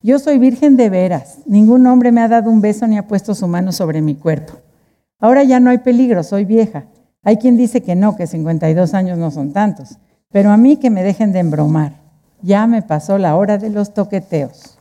Yo 0.00 0.20
soy 0.20 0.38
virgen 0.38 0.76
de 0.76 0.90
veras, 0.90 1.38
ningún 1.44 1.84
hombre 1.88 2.12
me 2.12 2.20
ha 2.20 2.28
dado 2.28 2.50
un 2.50 2.60
beso 2.60 2.86
ni 2.86 2.96
ha 2.96 3.08
puesto 3.08 3.34
su 3.34 3.48
mano 3.48 3.72
sobre 3.72 4.00
mi 4.00 4.14
cuerpo. 4.14 4.54
Ahora 5.18 5.42
ya 5.42 5.58
no 5.58 5.70
hay 5.70 5.78
peligro, 5.78 6.22
soy 6.22 6.44
vieja. 6.44 6.84
Hay 7.24 7.38
quien 7.38 7.56
dice 7.56 7.82
que 7.82 7.96
no, 7.96 8.14
que 8.14 8.28
52 8.28 8.94
años 8.94 9.18
no 9.18 9.32
son 9.32 9.52
tantos, 9.52 9.98
pero 10.30 10.52
a 10.52 10.56
mí 10.56 10.76
que 10.76 10.90
me 10.90 11.02
dejen 11.02 11.32
de 11.32 11.40
embromar. 11.40 11.94
Ya 12.42 12.68
me 12.68 12.82
pasó 12.82 13.18
la 13.18 13.34
hora 13.34 13.58
de 13.58 13.70
los 13.70 13.92
toqueteos. 13.92 14.77